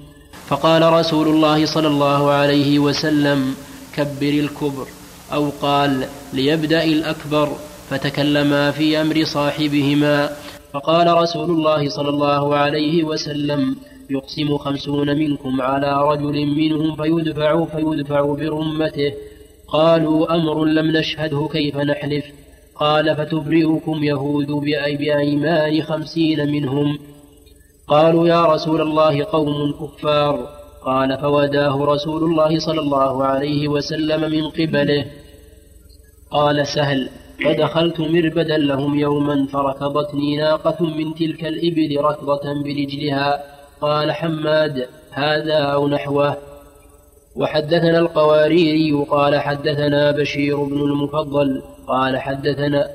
[0.48, 3.56] فقال رسول الله صلى الله عليه وسلم
[3.95, 4.88] كبر الكبر.
[5.34, 7.50] أو قال ليبدأ الأكبر
[7.90, 10.30] فتكلما في أمر صاحبهما.
[10.74, 13.76] فقال رسول الله صلى الله عليه وسلم
[14.10, 19.14] يقسم خمسون منكم على رجل منهم فيدفع فيدفع برمته.
[19.68, 22.26] قالوا أمر لم نشهده كيف نحلف؟
[22.76, 27.00] قال فتبرئكم يهود بأيمان خمسين منهم.
[27.88, 30.48] قالوا يا رسول الله قوم كفار.
[30.86, 35.06] قال فوداه رسول الله صلى الله عليه وسلم من قبله.
[36.34, 37.10] قال سهل
[37.46, 43.44] فدخلت مربدا لهم يوما فركضتني ناقة من تلك الإبل ركضة برجلها.
[43.82, 46.38] قال حماد هذا أو نحوه.
[47.36, 51.62] وحدثنا القواريري قال حدثنا بشير بن المفضل.
[51.88, 52.90] قال حدثنا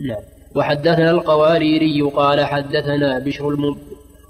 [0.00, 0.22] نعم.
[0.56, 3.76] وحدثنا القواريري قال حدثنا بشر الم...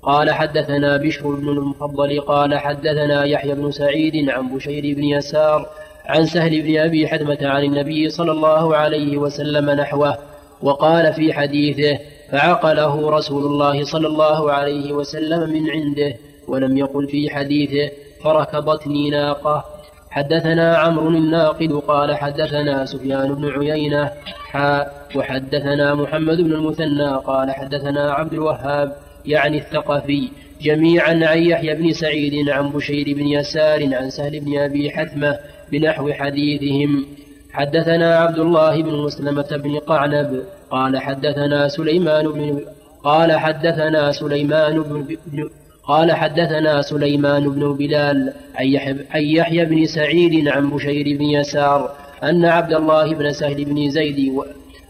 [0.02, 5.68] قال حدثنا بشر بن المفضل قال حدثنا يحيى بن سعيد عن بشير بن يسار
[6.06, 10.18] عن سهل بن أبي حدمة عن النبي صلى الله عليه وسلم نحوه
[10.62, 11.98] وقال في حديثه
[12.30, 16.14] فعقله رسول الله صلى الله عليه وسلم من عنده
[16.48, 17.90] ولم يقل في حديثه
[18.24, 19.64] فركضتني ناقة
[20.10, 24.10] حدثنا عمرو الناقد قال حدثنا سفيان بن عيينة
[24.50, 28.96] حا وحدثنا محمد بن المثنى قال حدثنا عبد الوهاب
[29.26, 30.28] يعني الثقفي
[30.60, 35.38] جميعا عن يحيى بن سعيد عن بشير بن يسار عن سهل بن أبي حثمة
[35.72, 37.06] بنحو حديثهم
[37.52, 42.60] حدثنا عبد الله بن مسلمة بن قعنب قال حدثنا سليمان بن
[43.04, 45.48] قال حدثنا سليمان بن
[45.84, 48.32] قال حدثنا سليمان بن بلال
[49.10, 51.90] عن يحيى بن سعيد عن بشير بن يسار
[52.22, 54.44] أن عبد الله بن سهل بن زيد و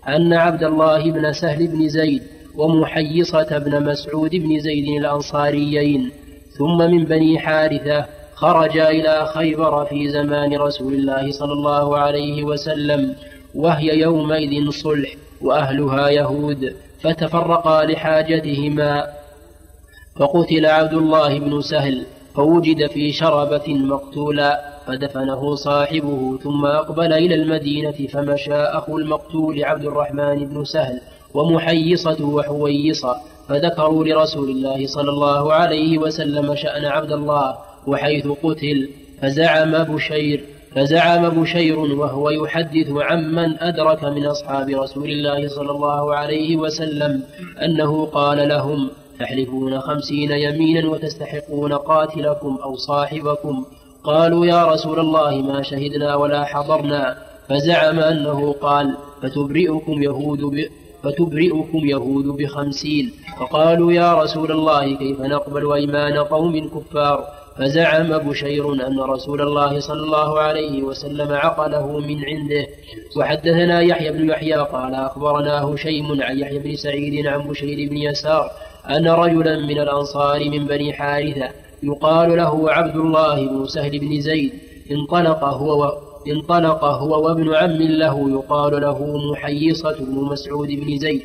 [0.09, 2.23] أن عبد الله بن سهل بن زيد
[2.57, 6.11] ومحيصة بن مسعود بن زيد الأنصاريين
[6.59, 13.17] ثم من بني حارثة خرجا إلى خيبر في زمان رسول الله صلى الله عليه وسلم
[13.55, 19.07] وهي يومئذ صلح وأهلها يهود فتفرقا لحاجتهما.
[20.17, 28.07] فقتل عبد الله بن سهل فوجد في شربة مقتولا فدفنه صاحبه ثم أقبل إلى المدينة
[28.13, 31.01] فمشى أخو المقتول عبد الرحمن بن سهل
[31.35, 33.17] ومحيصة وحويصة
[33.49, 37.57] فذكروا لرسول الله صلى الله عليه وسلم شأن عبد الله
[37.87, 38.89] وحيث قتل
[39.23, 40.45] فزعم بشير
[40.75, 47.23] فزعم بشير وهو يحدث عمن أدرك من أصحاب رسول الله صلى الله عليه وسلم
[47.65, 48.91] أنه قال لهم
[49.21, 53.65] تحلفون خمسين يمينا وتستحقون قاتلكم أو صاحبكم
[54.05, 57.17] قالوا يا رسول الله ما شهدنا ولا حضرنا
[57.49, 60.69] فزعم أنه قال فتبرئكم يهود ب...
[61.03, 67.25] فتبرئكم يهود بخمسين فقالوا يا رسول الله كيف نقبل أيمان قوم كفار؟
[67.59, 72.67] فزعم بشير أن رسول الله صلى الله عليه وسلم عقله من عنده.
[73.17, 78.51] وحدثنا يحيى بن يحيى قال أخبرنا هشيم عن يحيى بن سعيد عن بشير بن يسار
[78.91, 81.49] أن رجلا من الأنصار من بني حارثة
[81.83, 84.53] يقال له عبد الله بن سهل بن زيد
[84.91, 91.23] انطلق هو انطلق هو وابن عم له يقال له محيصة بن مسعود بن زيد.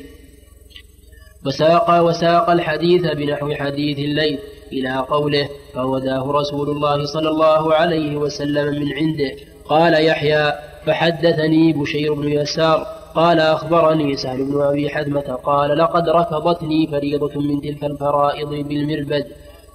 [1.46, 4.38] وساق وساق الحديث بنحو حديث الليل.
[4.76, 9.30] إلى قوله فوداه رسول الله صلى الله عليه وسلم من عنده.
[9.64, 10.52] قال يحيى
[10.86, 12.86] فحدثني بشير بن يسار.
[13.14, 19.26] قال أخبرني سهل بن أبي حذمة قال لقد ركضتني فريضة من تلك الفرائض بالمربد.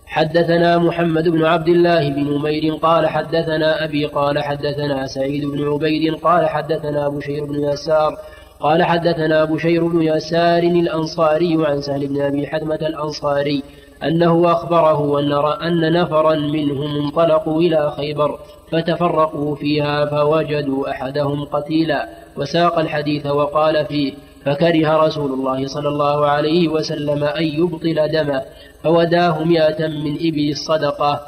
[0.06, 6.15] حدثنا محمد بن عبد الله بن نمير قال حدثنا أبي قال حدثنا سعيد بن عبيد
[6.15, 8.18] قال حدثنا بشير بن يسار.
[8.60, 13.64] قال حدثنا بشير بن يسار الأنصاري عن سهل بن أبي حثمة الأنصاري.
[14.03, 15.32] أنه أخبره أن,
[15.68, 18.40] أن نفرا منهم انطلقوا إلى خيبر
[18.72, 24.14] فتفرقوا فيها فوجدوا أحدهم قتيلا وساق الحديث وقال فيه
[24.45, 28.41] فكره رسول الله صلى الله عليه وسلم أن يبطل دمه
[28.84, 31.22] فوداه مئة من إبل الصدقة.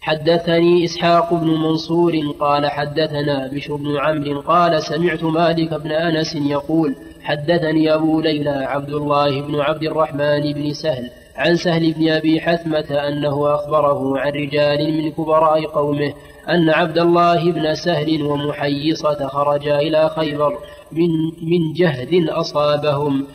[0.00, 6.96] حدثني إسحاق بن منصور قال حدثنا بشر بن عمرو قال سمعت مالك بن أنس يقول
[7.22, 13.08] حدثني أبو ليلى عبد الله بن عبد الرحمن بن سهل عن سهل بن أبي حثمة
[13.08, 16.12] أنه أخبره عن رجال من كبراء قومه
[16.48, 20.58] أن عبد الله بن سهل ومحيصة خرجا إلى خيبر
[20.92, 21.08] من,
[21.42, 23.26] من جهد أصابهم.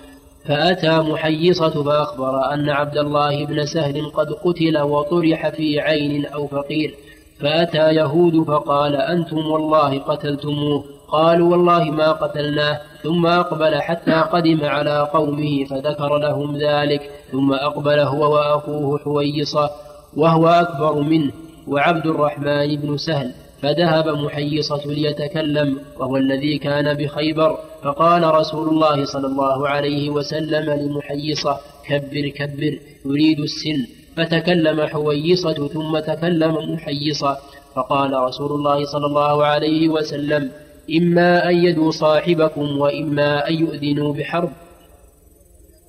[0.45, 6.95] فأتى محيصة فأخبر أن عبد الله بن سهل قد قتل وطرح في عين أو فقير.
[7.39, 10.96] فأتى يهود فقال أنتم والله قتلتموه.
[11.07, 17.99] قالوا والله ما قتلناه ثم أقبل حتى قدم على قومه فذكر لهم ذلك ثم أقبل
[17.99, 19.69] هو وأخوه حويصة
[20.17, 21.31] وهو أكبر منه
[21.67, 29.27] وعبد الرحمن بن سهل فذهب محيصة ليتكلم وهو الذي كان بخيبر فقال رسول الله صلى
[29.27, 31.57] الله عليه وسلم لمحيصة
[31.87, 33.97] كبر كبر يريد السن.
[34.17, 37.37] فتكلم حويصة ثم تكلم محيصة
[37.75, 40.51] فقال رسول الله صلى الله عليه وسلم
[40.97, 44.49] إما أن يدوا صاحبكم وإما أن يؤذنوا بحرب.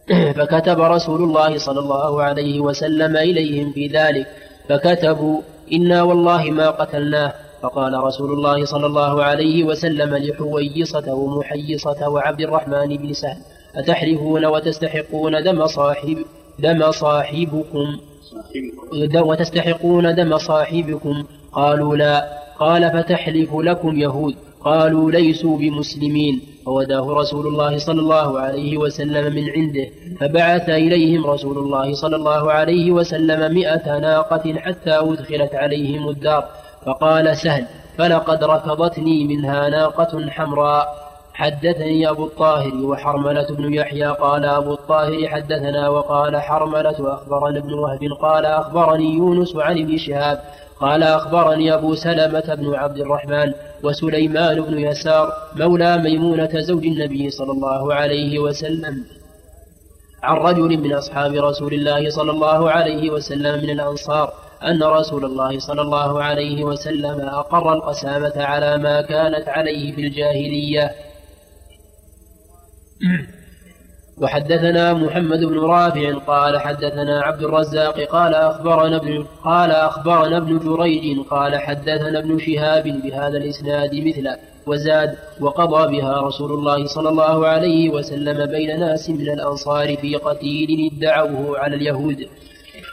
[0.36, 4.26] فكتب رسول الله صلى الله عليه وسلم إليهم في ذلك
[4.68, 5.40] فكتبوا
[5.72, 7.32] إنا والله ما قتلناه.
[7.62, 13.42] فقال رسول الله صلى الله عليه وسلم لحويصة ومحيصة وعبد الرحمن بن سهل
[13.76, 16.18] أتحرفون وتستحقون دم صاحب
[16.58, 17.98] دم صاحبكم؟
[19.14, 22.38] وتستحقون دم صاحبكم؟ قالوا لا.
[22.58, 24.34] قال فتحلف لكم يهود.
[24.64, 26.40] قالوا ليسوا بمسلمين.
[26.66, 29.86] فوداه رسول الله صلى الله عليه وسلم من عنده.
[30.20, 36.44] فبعث إليهم رسول الله صلى الله عليه وسلم مئة ناقة حتى أدخلت عليهم الدار.
[36.86, 37.66] فقال سهل
[37.98, 41.08] فلقد ركضتني منها ناقة حمراء.
[41.38, 47.98] حدثني أبو الطاهر وحرملة بن يحيى قال أبو الطاهر حدثنا وقال حرملة أخبرنا ابن وهب
[48.20, 50.42] قال أخبرني يونس عن ابن شهاب
[50.80, 53.52] قال أخبرني أبو سلمة بن عبد الرحمن
[53.82, 59.04] وسليمان بن يسار مولى ميمونة زوج النبي صلى الله عليه وسلم
[60.22, 64.32] عن رجل من أصحاب رسول الله صلى الله عليه وسلم من الأنصار
[64.62, 70.90] أن رسول الله صلى الله عليه وسلم أقر القسامة على ما كانت عليه في الجاهلية.
[74.20, 81.18] وحدثنا محمد بن رافع قال حدثنا عبد الرزاق قال أخبرنا ابن قال أخبرنا ابن جريج
[81.30, 84.36] قال حدثنا ابن شهاب بهذا الإسناد مثله
[84.66, 90.90] وزاد وقضى بها رسول الله صلى الله عليه وسلم بين ناس من الأنصار في قتيل
[90.92, 92.28] ادعوه على اليهود.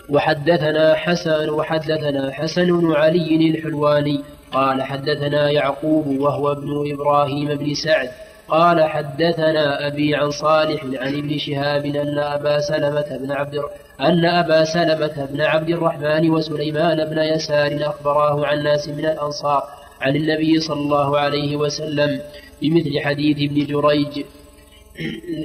[0.09, 4.19] وحدثنا حسن وحدثنا حسن بن علي الحلواني
[4.53, 8.09] قال حدثنا يعقوب وهو ابن إبراهيم بن سعد
[8.47, 13.61] قال حدثنا أبي عن صالح عن ابن شهاب أن أبا سلمة بن عبد
[13.99, 19.63] أن أبا سلمة بن عبد الرحمن وسليمان بن يسار أخبراه عن ناس من الأنصار
[20.01, 22.21] عن النبي صلى الله عليه وسلم
[22.61, 24.25] بمثل حديث ابن جريج.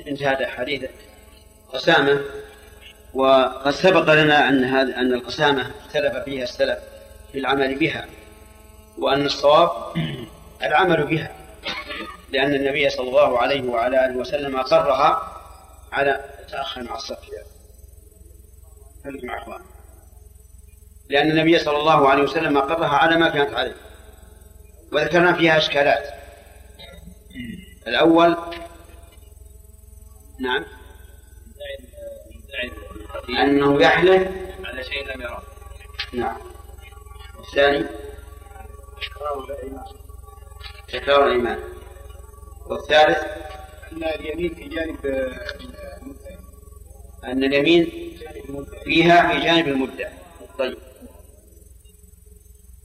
[0.08, 0.84] انتهى حديث
[1.74, 2.20] أسامة
[3.14, 6.78] وقد سبق لنا أن هذا أن القسامة اختلف فيها السلف
[7.32, 8.04] في العمل بها
[8.98, 9.70] وأن الصواب
[10.62, 11.30] العمل بها.
[12.32, 15.36] لأن النبي صلى الله عليه وعلى آله وسلم أقرها
[15.92, 17.18] على تأخر مع الصف
[19.04, 19.60] مع إخوان
[21.10, 23.76] لأن النبي صلى الله عليه وسلم أقرها على ما كانت عليه.
[24.92, 26.14] وذكرنا فيها إشكالات.
[27.86, 28.36] الأول
[30.40, 30.64] نعم.
[33.28, 34.28] أنه يحلف.
[34.64, 35.42] على شيء لم يره
[36.12, 36.36] نعم.
[37.38, 37.86] الثاني.
[40.88, 41.58] تكرار الإيمان.
[42.70, 43.18] والثالث؟
[43.92, 45.06] أن اليمين في جانب
[47.24, 48.16] أن اليمين
[48.84, 50.08] فيها في جانب المدة
[50.58, 50.78] طيب.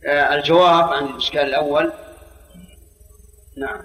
[0.08, 1.94] آه الجواب عن الإشكال الأول.
[3.58, 3.82] نعم.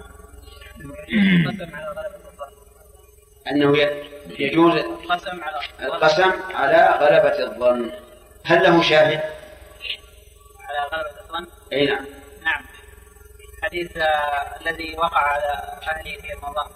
[3.51, 3.77] أنه
[4.39, 7.91] يجوز القسم على القسم على غلبة الظن.
[8.43, 9.21] هل له شاهد؟
[10.59, 12.05] على غلبة الظن؟ أي نعم.
[13.61, 16.67] نعم حديث آه، الذي وقع على أهله في رمضان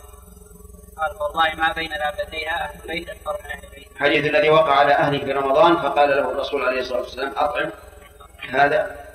[0.97, 4.93] قال والله ما بين لابتيها أهل البيت أكثر من أهل البيت الحديث الذي وقع على
[4.93, 7.71] أهله في رمضان فقال له الرسول عليه الصلاة والسلام أطعم
[8.49, 9.05] هذا.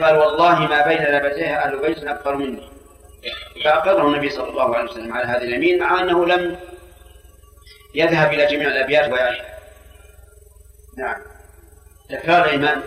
[0.00, 2.68] قال والله ما بين لبتيها أهل بيت أكثر مني.
[3.64, 6.58] فأقره النبي صلى الله عليه وسلم على هذه اليمين مع أنه لم
[7.94, 9.58] يذهب إلى جميع الأبيات ويعيشها
[10.98, 11.22] نعم.
[12.10, 12.82] تكرار الإيمان.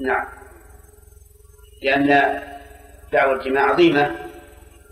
[0.00, 0.45] نعم.
[1.82, 2.40] لأن
[3.12, 4.16] دعوة الجماع عظيمة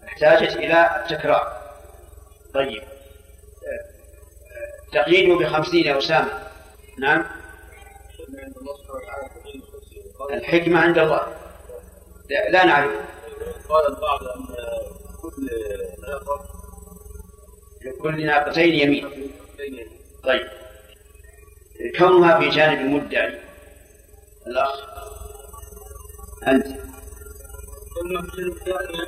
[0.05, 1.53] احتاجت إلى التكرار
[2.55, 2.83] طيب.
[4.93, 6.39] تقييده بخمسين يا أسامة.
[6.99, 7.25] نعم.
[10.31, 11.27] الحكمة عند الله.
[12.31, 12.93] لا, لا نعرف.
[13.69, 14.47] قال البعض أن
[15.23, 15.51] كل
[16.09, 16.45] ناقة
[17.85, 19.31] لكل ناقتين يمين.
[20.25, 20.49] طيب.
[21.99, 23.41] كونها في جانب المدعي
[24.47, 24.95] الأخ.
[26.47, 26.67] أنت.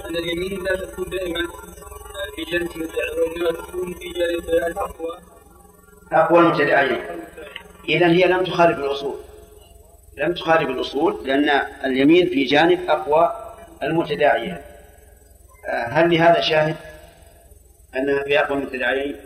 [0.08, 1.40] ان اليمين لا تكون دائما.
[2.36, 5.18] في جانب المدعي وانما تكون في جانب الاقوى
[6.12, 6.40] أقوى.
[6.40, 7.04] المتداعيين
[7.88, 9.16] إذا هي لم تخالف الأصول.
[10.18, 11.48] لم تخالف الأصول لأن
[11.84, 13.32] اليمين في جانب أقوى
[13.82, 14.58] المتداعيين
[15.68, 16.76] آه، هل لهذا شاهد
[17.96, 19.16] أنها في أقوى المتداعيين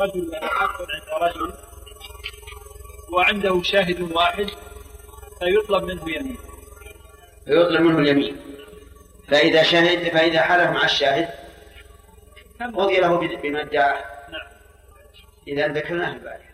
[0.00, 1.52] رجل حق عند رجل
[3.12, 4.46] وعنده شاهد واحد.
[5.40, 6.36] فيطلب منه يمين
[7.44, 8.36] فيطلب منه اليمين.
[9.28, 11.28] فإذا شهد فإذا حلف مع الشاهد
[12.60, 14.46] قضي له بما ادعاه نعم.
[15.48, 16.47] إذا ذكرناه البارحة